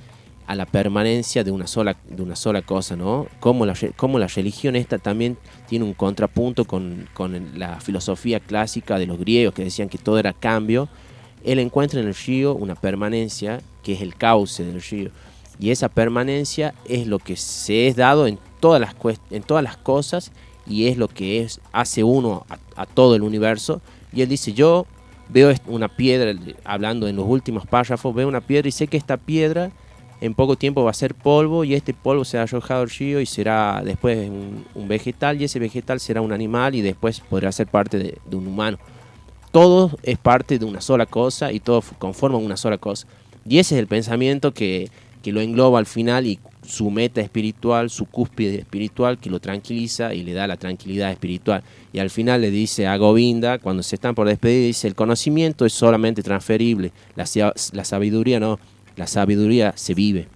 a 0.46 0.54
la 0.54 0.66
permanencia 0.66 1.42
de 1.44 1.50
una 1.50 1.66
sola 1.66 1.96
de 2.08 2.22
una 2.22 2.36
sola 2.36 2.62
cosa, 2.62 2.96
¿no? 2.96 3.26
Como 3.40 3.66
la, 3.66 3.74
como 3.96 4.18
la 4.18 4.26
religión 4.26 4.76
esta 4.76 4.98
también 4.98 5.38
tiene 5.68 5.84
un 5.84 5.94
contrapunto 5.94 6.64
con, 6.64 7.08
con 7.14 7.58
la 7.58 7.80
filosofía 7.80 8.40
clásica 8.40 8.98
de 8.98 9.06
los 9.06 9.18
griegos 9.18 9.54
que 9.54 9.64
decían 9.64 9.88
que 9.88 9.98
todo 9.98 10.18
era 10.18 10.32
cambio. 10.32 10.88
Él 11.44 11.58
encuentra 11.58 12.00
en 12.00 12.08
el 12.08 12.14
río 12.14 12.54
una 12.54 12.74
permanencia 12.74 13.60
que 13.82 13.92
es 13.92 14.00
el 14.00 14.16
cauce 14.16 14.64
del 14.64 14.82
río. 14.82 15.10
Y 15.58 15.70
esa 15.70 15.88
permanencia 15.88 16.74
es 16.88 17.06
lo 17.06 17.18
que 17.18 17.36
se 17.36 17.86
es 17.86 17.96
dado 17.96 18.26
en 18.26 18.38
todas 18.60 18.80
las, 18.80 18.94
en 19.30 19.42
todas 19.42 19.62
las 19.62 19.76
cosas 19.76 20.32
y 20.66 20.88
es 20.88 20.96
lo 20.96 21.08
que 21.08 21.42
es, 21.42 21.60
hace 21.72 22.02
uno 22.02 22.46
a, 22.76 22.86
todo 22.86 23.14
el 23.14 23.22
universo. 23.22 23.80
Y 24.12 24.22
él 24.22 24.28
dice, 24.28 24.52
yo 24.52 24.86
veo 25.28 25.54
una 25.66 25.88
piedra, 25.88 26.38
hablando 26.64 27.06
en 27.08 27.16
los 27.16 27.26
últimos 27.26 27.66
párrafos, 27.66 28.14
veo 28.14 28.26
una 28.26 28.40
piedra 28.40 28.68
y 28.68 28.72
sé 28.72 28.86
que 28.86 28.96
esta 28.96 29.16
piedra 29.16 29.70
en 30.24 30.32
poco 30.32 30.56
tiempo 30.56 30.82
va 30.82 30.90
a 30.90 30.94
ser 30.94 31.14
polvo 31.14 31.64
y 31.64 31.74
este 31.74 31.92
polvo 31.92 32.24
será 32.24 32.44
arrojado 32.44 32.80
al 32.80 32.88
río 32.88 33.20
y 33.20 33.26
será 33.26 33.82
después 33.84 34.30
un, 34.30 34.88
vegetal 34.88 35.38
y 35.38 35.44
ese 35.44 35.58
vegetal 35.58 36.00
será 36.00 36.22
un 36.22 36.32
animal 36.32 36.74
y 36.74 36.80
después 36.80 37.20
podrá 37.20 37.52
ser 37.52 37.66
parte 37.66 37.98
de, 37.98 38.18
un 38.34 38.46
humano. 38.46 38.78
Todo 39.52 39.90
es 40.02 40.16
parte 40.16 40.58
de 40.58 40.64
una 40.64 40.80
sola 40.80 41.04
cosa 41.04 41.52
y 41.52 41.60
todo 41.60 41.82
conforma 41.98 42.38
una 42.38 42.56
sola 42.56 42.78
cosa. 42.78 43.06
Y 43.46 43.58
ese 43.58 43.74
es 43.74 43.80
el 43.80 43.86
pensamiento 43.86 44.54
que, 44.54 44.88
que 45.22 45.30
lo 45.30 45.42
engloba 45.42 45.78
al 45.78 45.84
final 45.84 46.26
y 46.26 46.38
su 46.66 46.90
meta 46.90 47.20
espiritual, 47.20 47.90
su 47.90 48.06
cúspide 48.06 48.60
espiritual 48.60 49.18
que 49.18 49.28
lo 49.28 49.40
tranquiliza 49.40 50.14
y 50.14 50.22
le 50.22 50.32
da 50.32 50.46
la 50.46 50.56
tranquilidad 50.56 51.10
espiritual. 51.10 51.62
Y 51.92 51.98
al 51.98 52.08
final 52.08 52.40
le 52.40 52.50
dice 52.50 52.86
a 52.86 52.96
Govinda, 52.96 53.58
cuando 53.58 53.82
se 53.82 53.96
están 53.96 54.14
por 54.14 54.26
despedir, 54.26 54.68
dice, 54.68 54.88
el 54.88 54.94
conocimiento 54.94 55.66
es 55.66 55.74
solamente 55.74 56.22
transferible, 56.22 56.92
la 57.14 57.84
sabiduría 57.84 58.40
no, 58.40 58.58
la 58.96 59.06
sabiduría 59.06 59.72
se 59.76 59.94
vive. 59.94 60.28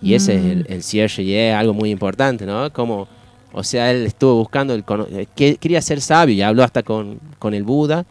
Y 0.00 0.14
ese 0.14 0.34
es 0.36 0.44
el, 0.44 0.66
el 0.68 0.82
cierre 0.82 1.22
y 1.22 1.32
es 1.34 1.54
algo 1.54 1.74
muy 1.74 1.90
importante, 1.90 2.44
¿no? 2.44 2.72
Como, 2.72 3.06
o 3.52 3.62
sea, 3.62 3.90
él 3.92 4.04
estuvo 4.06 4.34
buscando, 4.36 4.74
el 4.74 4.84
eh, 5.10 5.26
que- 5.36 5.56
quería 5.56 5.80
ser 5.80 6.00
sabio 6.00 6.34
y 6.34 6.42
habló 6.42 6.64
hasta 6.64 6.82
con, 6.82 7.20
con 7.38 7.54
el 7.54 7.62
Buda, 7.62 8.04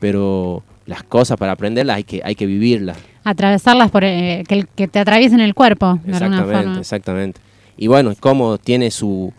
pero 0.00 0.62
las 0.86 1.02
cosas 1.04 1.36
para 1.36 1.52
aprenderlas 1.52 1.96
hay 1.98 2.04
que, 2.04 2.20
hay 2.24 2.34
que 2.34 2.46
vivirlas. 2.46 2.96
Atravesarlas 3.24 3.90
por 3.90 4.02
eh, 4.04 4.42
que, 4.48 4.54
el- 4.56 4.68
que 4.68 4.88
te 4.88 4.98
atraviesen 4.98 5.38
el 5.40 5.54
cuerpo, 5.54 6.00
de 6.04 6.12
alguna 6.16 6.38
Exactamente, 6.38 6.64
forma. 6.64 6.80
exactamente. 6.80 7.40
Y 7.76 7.86
bueno, 7.86 8.14
como 8.18 8.58
tiene 8.58 8.90
su, 8.90 9.32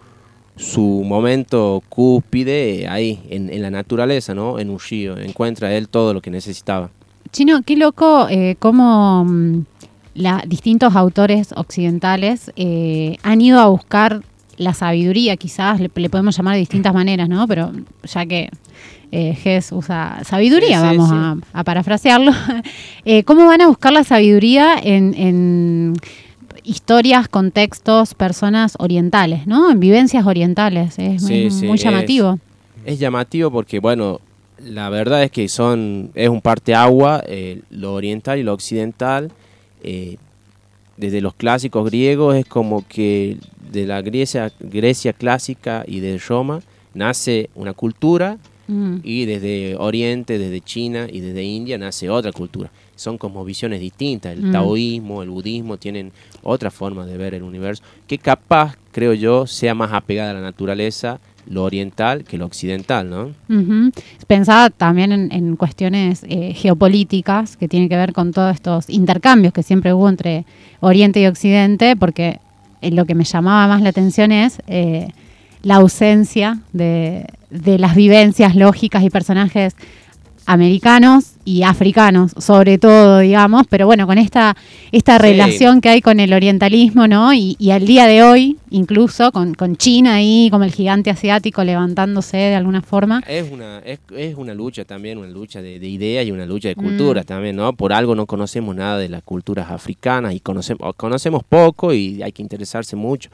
su 0.56 1.04
momento 1.06 1.84
cúspide 1.90 2.88
ahí, 2.88 3.20
en, 3.30 3.50
en 3.52 3.62
la 3.62 3.72
naturaleza, 3.72 4.34
¿no? 4.34 4.60
En 4.60 4.70
un 4.70 4.80
río. 4.80 5.18
Encuentra 5.18 5.74
él 5.74 5.90
todo 5.90 6.14
lo 6.14 6.22
que 6.22 6.32
necesitaba. 6.32 6.90
Chino, 7.32 7.62
qué 7.66 7.76
loco 7.76 8.28
eh, 8.30 8.56
cómo 8.60 9.26
mm, 9.26 9.66
la, 10.15 10.43
distintos 10.45 10.95
autores 10.95 11.54
occidentales 11.56 12.52
eh, 12.56 13.17
han 13.24 13.41
ido 13.41 13.60
a 13.60 13.67
buscar 13.67 14.22
la 14.58 14.74
sabiduría, 14.74 15.38
quizás, 15.38 15.80
le, 15.80 15.89
le 15.95 16.10
podemos 16.10 16.36
llamar 16.36 16.56
de 16.56 16.60
distintas 16.60 16.93
maneras, 16.93 17.30
¿no? 17.30 17.48
Pero 17.48 17.72
ya 18.04 18.26
que 18.26 18.50
eh, 19.12 19.62
usa 19.72 20.19
sabiduría, 20.26 20.82
Sí, 20.82 20.86
vamos 20.98 21.10
sí. 21.10 21.15
A, 21.54 21.60
a 21.60 21.63
parafrasearlo. 21.63 22.32
Eh, 23.06 23.24
¿Cómo 23.24 23.45
van 23.45 23.62
a 23.62 23.67
buscar 23.67 23.93
la 23.93 24.04
sabiduría 24.04 24.76
en, 24.84 25.13
en 25.15 25.93
historias, 26.63 27.28
contextos, 27.28 28.13
personas 28.13 28.76
orientales, 28.80 29.48
¿no? 29.48 29.72
En 29.72 29.80
vivencias 29.80 30.26
orientales. 30.26 31.00
Es, 31.00 31.24
Sí, 31.24 31.45
es 31.45 31.56
sí, 31.56 31.65
muy 31.65 31.76
es- 31.76 31.84
llamativo. 31.84 32.39
Es 32.86 33.00
llamativo 33.00 33.52
porque, 33.52 33.80
bueno, 33.80 34.19
la 34.63 34.89
verdad 34.89 35.24
es 35.24 35.32
que 35.32 35.48
son 35.48 36.12
es 36.15 36.30
un 36.30 36.41
parteagua, 36.41 37.24
eh, 37.28 37.62
lo 37.69 37.93
oriental 37.93 38.38
y 38.39 38.43
lo 38.43 38.54
occidental. 38.54 39.32
Eh, 39.84 40.18
desde 40.98 41.22
los 41.22 41.34
clásicos 41.34 41.89
griegos 41.89 42.36
es 42.36 42.46
como 42.46 42.86
que 42.88 43.38
de 43.72 43.86
la 43.86 44.02
Grecia, 44.02 44.52
Grecia 44.60 45.13
clásica 45.13 45.84
y 45.88 46.00
de 46.00 46.18
Roma 46.18 46.62
nace 46.94 47.50
una 47.56 47.74
cultura 47.74 48.38
Mm. 48.68 48.98
y 49.04 49.26
desde 49.26 49.76
Oriente, 49.78 50.38
desde 50.38 50.62
China 50.62 51.08
y 51.12 51.22
desde 51.22 51.44
India 51.44 51.80
nace 51.80 52.08
otra 52.08 52.32
cultura. 52.32 52.70
Son 52.96 53.18
como 53.18 53.44
visiones 53.44 53.80
distintas. 53.80 54.34
El 54.38 54.44
Mm. 54.44 54.52
taoísmo, 54.52 55.24
el 55.24 55.32
budismo 55.32 55.78
tienen 55.78 56.12
otra 56.44 56.70
forma 56.70 57.08
de 57.08 57.18
ver 57.18 57.34
el 57.34 57.42
universo 57.42 57.82
que 58.06 58.20
capaz, 58.20 58.76
creo 58.92 59.15
yo, 59.15 59.48
sea 59.48 59.74
más 59.74 59.92
apegada 59.92 60.30
a 60.32 60.34
la 60.36 60.42
naturaleza, 60.42 61.20
lo 61.50 61.64
oriental, 61.64 62.24
que 62.24 62.38
lo 62.38 62.46
occidental, 62.46 63.10
¿no? 63.10 63.32
Ujú. 63.50 63.92
Pensaba 64.28 64.70
también 64.70 65.12
en, 65.12 65.32
en 65.32 65.56
cuestiones 65.56 66.24
eh, 66.30 66.54
geopolíticas 66.54 67.58
que 67.58 67.68
tienen 67.68 67.90
que 67.90 67.98
ver 67.98 68.14
con 68.14 68.32
todos 68.32 68.54
estos 68.54 68.90
intercambios 68.90 69.52
que 69.52 69.64
siempre 69.64 69.94
hubo 69.94 70.08
entre 70.08 70.46
Oriente 70.80 71.20
y 71.20 71.26
Occidente, 71.26 71.96
porque 71.96 72.40
eh, 72.82 72.92
lo 72.92 73.06
que 73.06 73.16
me 73.16 73.24
llamaba 73.24 73.68
más 73.68 73.82
la 73.82 73.90
atención 73.90 74.32
es 74.32 74.62
eh, 74.68 75.10
la 75.64 75.76
ausencia 75.76 76.60
de, 76.72 77.26
de 77.50 77.80
las 77.80 77.96
vivencias 77.96 78.56
lógicas 78.56 79.04
y 79.04 79.10
personajes 79.10 79.76
americanos 80.46 81.34
y 81.50 81.64
africanos, 81.64 82.32
sobre 82.38 82.78
todo, 82.78 83.20
digamos, 83.20 83.64
pero 83.70 83.88
bueno, 83.88 84.06
con 84.06 84.18
esta, 84.20 84.56
esta 84.92 85.18
Sí. 85.18 85.22
relación 85.24 85.82
que 85.82 85.90
hay 85.90 86.02
con 86.02 86.20
el 86.20 86.32
orientalismo, 86.34 87.08
¿no? 87.08 87.34
Y, 87.34 87.56
y 87.58 87.72
al 87.72 87.86
día 87.88 88.06
de 88.06 88.22
hoy, 88.22 88.58
incluso 88.70 89.32
con, 89.32 89.56
con 89.56 89.76
China 89.76 90.14
ahí, 90.16 90.50
como 90.52 90.64
el 90.64 90.72
gigante 90.72 91.10
asiático 91.10 91.64
levantándose 91.64 92.38
de 92.38 92.56
alguna 92.56 92.82
forma. 92.84 93.24
Es 93.28 93.52
una, 93.52 93.80
es, 93.80 94.00
es 94.16 94.36
una 94.36 94.54
lucha 94.54 94.86
también, 94.86 95.18
una 95.18 95.30
lucha 95.30 95.62
de, 95.62 95.80
de 95.80 95.88
ideas 95.90 96.26
y 96.28 96.32
una 96.32 96.46
lucha 96.46 96.68
de 96.68 96.76
culturas 96.76 97.26
también, 97.26 97.56
¿no? 97.56 97.74
Por 97.74 97.94
algo 97.94 98.14
no 98.14 98.28
conocemos 98.28 98.76
nada 98.76 99.00
de 99.00 99.10
las 99.10 99.24
culturas 99.24 99.72
africanas 99.72 100.36
y 100.36 100.40
conocemos, 100.40 100.94
conocemos 100.96 101.44
poco 101.44 101.94
y 101.94 102.22
hay 102.22 102.32
que 102.32 102.44
interesarse 102.44 102.96
mucho, 102.96 103.32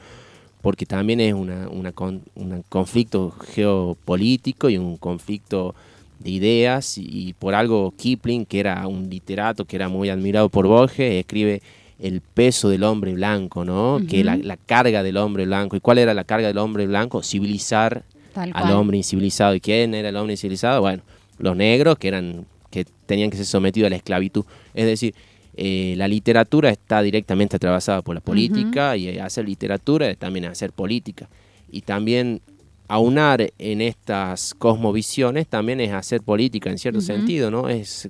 porque 0.62 0.86
también 0.86 1.20
es 1.20 1.34
una, 1.34 1.68
una 1.68 1.92
con- 1.92 2.22
un 2.34 2.64
conflicto 2.68 3.34
geopolítico 3.54 4.68
y 4.70 4.78
un 4.78 4.96
conflicto 4.96 5.74
de 6.18 6.30
ideas 6.30 6.98
y, 6.98 7.28
y 7.28 7.32
por 7.34 7.54
algo 7.54 7.92
Kipling, 7.96 8.46
que 8.46 8.60
era 8.60 8.86
un 8.86 9.08
literato 9.08 9.64
que 9.64 9.76
era 9.76 9.88
muy 9.88 10.08
admirado 10.08 10.48
por 10.48 10.66
Borges, 10.66 11.14
escribe 11.14 11.62
el 11.98 12.20
peso 12.20 12.68
del 12.68 12.82
hombre 12.84 13.14
blanco, 13.14 13.64
¿no? 13.64 14.00
Que 14.08 14.22
la, 14.22 14.56
carga 14.66 15.02
del 15.02 15.16
hombre 15.16 15.46
blanco. 15.46 15.76
¿Y 15.76 15.80
cuál 15.80 15.98
era 15.98 16.14
la 16.14 16.24
carga 16.24 16.48
del 16.48 16.58
hombre 16.58 16.86
blanco? 16.86 17.22
Civilizar 17.22 18.04
al 18.34 18.72
hombre 18.72 18.98
incivilizado. 18.98 19.54
¿Y 19.54 19.60
quién 19.60 19.94
era 19.94 20.10
el 20.10 20.16
hombre 20.16 20.34
incivilizado? 20.34 20.82
Bueno, 20.82 21.02
los 21.38 21.56
negros 21.56 21.98
que 21.98 22.08
eran 22.08 22.46
que 22.70 22.84
tenían 23.06 23.30
que 23.30 23.36
ser 23.36 23.46
sometidos 23.46 23.86
a 23.86 23.90
la 23.90 23.96
esclavitud. 23.96 24.44
Es 24.74 24.86
decir, 24.86 25.14
eh, 25.56 25.94
la 25.96 26.08
literatura 26.08 26.68
está 26.68 27.00
directamente 27.00 27.56
atravesada 27.56 28.02
por 28.02 28.14
la 28.14 28.20
política 28.20 28.96
y 28.96 29.18
hacer 29.18 29.46
literatura 29.46 30.10
es 30.10 30.18
también 30.18 30.44
hacer 30.46 30.72
política. 30.72 31.28
Y 31.70 31.80
también 31.80 32.42
aunar 32.88 33.52
en 33.58 33.80
estas 33.80 34.54
cosmovisiones 34.54 35.46
también 35.46 35.80
es 35.80 35.92
hacer 35.92 36.22
política 36.22 36.70
en 36.70 36.78
cierto 36.78 37.00
sentido, 37.00 37.50
¿no? 37.50 37.68
Es, 37.68 38.08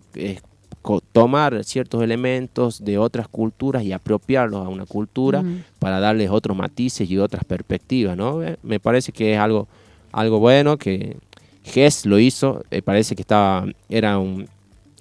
tomar 1.13 1.65
ciertos 1.65 2.03
elementos 2.03 2.85
de 2.85 2.97
otras 2.99 3.27
culturas 3.27 3.83
y 3.83 3.93
apropiarlos 3.93 4.65
a 4.65 4.69
una 4.69 4.87
cultura 4.87 5.43
para 5.81 5.99
darles 5.99 6.31
otros 6.31 6.57
matices 6.57 7.11
y 7.11 7.19
otras 7.19 7.45
perspectivas, 7.45 8.17
¿no? 8.17 8.43
Eh, 8.43 8.57
Me 8.63 8.79
parece 8.79 9.13
que 9.13 9.35
es 9.35 9.39
algo, 9.39 9.67
algo 10.13 10.39
bueno 10.39 10.77
que 10.77 11.17
Hess 11.65 12.07
lo 12.07 12.19
hizo, 12.19 12.63
eh, 12.71 12.83
parece 12.83 13.17
que 13.17 13.23
estaba, 13.23 13.67
era 13.89 14.19
un 14.19 14.49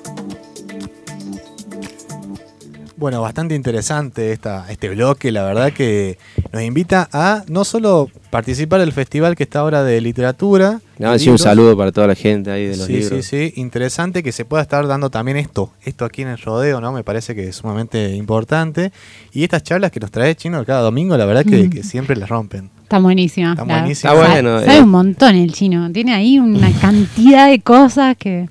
Bueno, 2.96 3.22
bastante 3.22 3.56
interesante 3.56 4.32
esta, 4.32 4.72
este 4.72 4.90
bloque, 4.90 5.32
la 5.32 5.44
verdad 5.44 5.74
que 5.74 6.18
nos 6.54 6.62
invita 6.62 7.10
a 7.12 7.44
no 7.48 7.64
solo 7.66 8.10
participar 8.30 8.80
del 8.80 8.92
festival 8.94 9.36
que 9.36 9.44
está 9.44 9.60
ahora 9.60 9.84
de 9.84 10.00
literatura. 10.00 10.80
No, 11.00 11.12
de 11.12 11.20
sí, 11.20 11.30
un 11.30 11.40
saludo 11.40 11.76
para 11.76 11.92
toda 11.92 12.08
la 12.08 12.16
gente 12.16 12.52
ahí 12.52 12.68
de 12.68 12.78
los 12.78 12.86
sí, 12.86 12.94
libros. 12.94 13.26
sí, 13.26 13.52
sí, 13.52 13.60
interesante 13.60 14.22
que 14.24 14.32
se 14.32 14.46
pueda 14.46 14.62
estar 14.62 14.86
dando 14.88 15.10
también 15.10 15.38
esto, 15.38 15.72
esto 15.84 16.06
aquí 16.06 16.22
en 16.22 16.28
el 16.30 16.38
rodeo, 16.38 16.80
¿no? 16.80 16.92
Me 16.94 17.04
parece 17.04 17.34
que 17.36 17.50
es 17.50 17.56
sumamente 17.56 18.16
importante. 18.16 18.92
Y 19.34 19.44
estas 19.44 19.64
charlas 19.64 19.92
que 19.92 20.00
nos 20.00 20.12
trae 20.12 20.36
Chino 20.36 20.64
cada 20.64 20.82
domingo, 20.82 21.18
la 21.18 21.26
verdad 21.26 21.44
que, 21.44 21.70
que 21.70 21.82
siempre 21.84 22.16
las 22.16 22.30
rompen. 22.30 22.70
Está 22.84 23.00
buenísima. 23.00 23.52
Está 23.54 23.64
buenísima. 23.64 24.14
Está 24.14 24.26
sa- 24.28 24.32
bueno, 24.34 24.60
Sabe 24.60 24.78
eh. 24.78 24.82
un 24.84 24.90
montón 24.90 25.36
el 25.36 25.52
chino. 25.54 25.92
Tiene 25.92 26.14
ahí 26.14 26.38
una 26.38 26.72
cantidad 26.82 27.50
de 27.50 27.60
cosas 27.62 28.16
que 28.18 28.48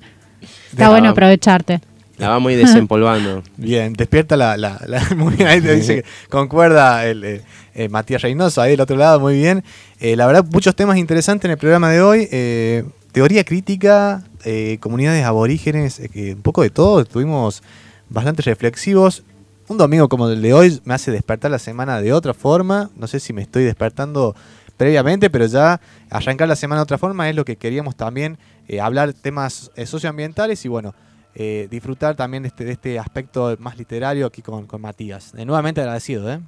está 0.71 0.83
De- 0.85 0.89
bueno 0.89 1.07
Ah. 1.07 1.11
aprovecharte. 1.11 1.79
La 2.17 2.29
vamos 2.29 2.49
a 2.49 2.53
ir 2.53 2.59
desempolvando. 2.59 3.41
Bien, 3.57 3.93
despierta 3.93 4.37
la... 4.37 4.55
la, 4.57 4.79
la- 4.87 5.03
muy 5.15 5.33
bien, 5.35 5.47
ahí 5.47 5.61
te 5.61 5.73
dice 5.75 6.03
que 6.03 6.09
concuerda 6.29 7.05
el, 7.05 7.23
eh, 7.23 7.41
eh, 7.73 7.89
Matías 7.89 8.21
Reynoso 8.21 8.61
ahí 8.61 8.71
del 8.71 8.81
otro 8.81 8.95
lado, 8.95 9.19
muy 9.19 9.35
bien. 9.35 9.63
Eh, 9.99 10.15
la 10.15 10.27
verdad, 10.27 10.45
muchos 10.51 10.75
temas 10.75 10.97
interesantes 10.97 11.45
en 11.45 11.51
el 11.51 11.57
programa 11.57 11.89
de 11.91 12.01
hoy. 12.01 12.27
eh, 12.31 12.83
teoría 13.11 13.43
crítica, 13.43 14.23
eh, 14.43 14.77
comunidades 14.79 15.23
aborígenes, 15.25 16.01
un 16.15 16.41
poco 16.41 16.61
de 16.63 16.69
todo. 16.71 17.01
Estuvimos 17.01 17.61
bastante 18.09 18.41
reflexivos. 18.41 19.23
Un 19.67 19.77
domingo 19.77 20.09
como 20.09 20.29
el 20.29 20.41
de 20.41 20.53
hoy 20.53 20.81
me 20.83 20.93
hace 20.95 21.11
despertar 21.11 21.49
la 21.51 21.59
semana 21.59 22.01
de 22.01 22.11
otra 22.11 22.33
forma. 22.33 22.89
No 22.95 23.05
sé 23.07 23.19
si 23.19 23.31
me 23.33 23.41
estoy 23.43 23.63
despertando 23.65 24.35
previamente, 24.77 25.29
pero 25.29 25.45
ya 25.45 25.79
arrancar 26.09 26.47
la 26.47 26.55
semana 26.55 26.79
de 26.81 26.83
otra 26.83 26.97
forma 26.97 27.29
es 27.29 27.35
lo 27.35 27.45
que 27.45 27.55
queríamos 27.55 27.95
también 27.95 28.37
hablar 28.81 29.13
temas 29.13 29.69
socioambientales 29.85 30.65
y 30.65 30.67
bueno, 30.67 30.95
eh, 31.35 31.67
disfrutar 31.69 32.15
también 32.15 32.43
de 32.43 32.47
este, 32.49 32.65
de 32.65 32.71
este 32.73 32.99
aspecto 32.99 33.55
más 33.59 33.77
literario 33.77 34.25
aquí 34.25 34.41
con, 34.41 34.67
con 34.67 34.81
Matías. 34.81 35.33
Eh, 35.35 35.45
nuevamente 35.45 35.81
agradecido, 35.81 36.31
¿eh? 36.31 36.39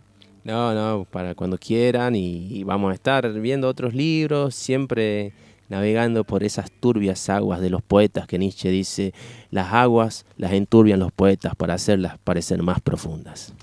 No, 0.44 0.76
no, 0.76 1.06
para 1.06 1.34
cuando 1.34 1.58
quieran 1.58 2.16
y, 2.16 2.60
y 2.60 2.64
vamos 2.64 2.92
a 2.92 2.94
estar 2.94 3.32
viendo 3.34 3.68
otros 3.68 3.96
libros, 3.96 4.54
siempre 4.54 5.34
navegando 5.70 6.24
por 6.24 6.44
esas 6.44 6.72
turbias 6.72 7.28
aguas 7.30 7.62
de 7.62 7.72
los 7.72 7.82
poetas 7.82 8.28
que 8.28 8.38
Nietzsche 8.38 8.70
dice, 8.70 9.14
las 9.50 9.74
aguas 9.74 10.28
las 10.38 10.54
enturbian 10.54 11.00
los 11.00 11.12
poetas 11.12 11.56
para 11.56 11.74
hacerlas 11.74 12.20
parecer 12.20 12.62
más 12.62 12.80
profundas. 12.80 13.56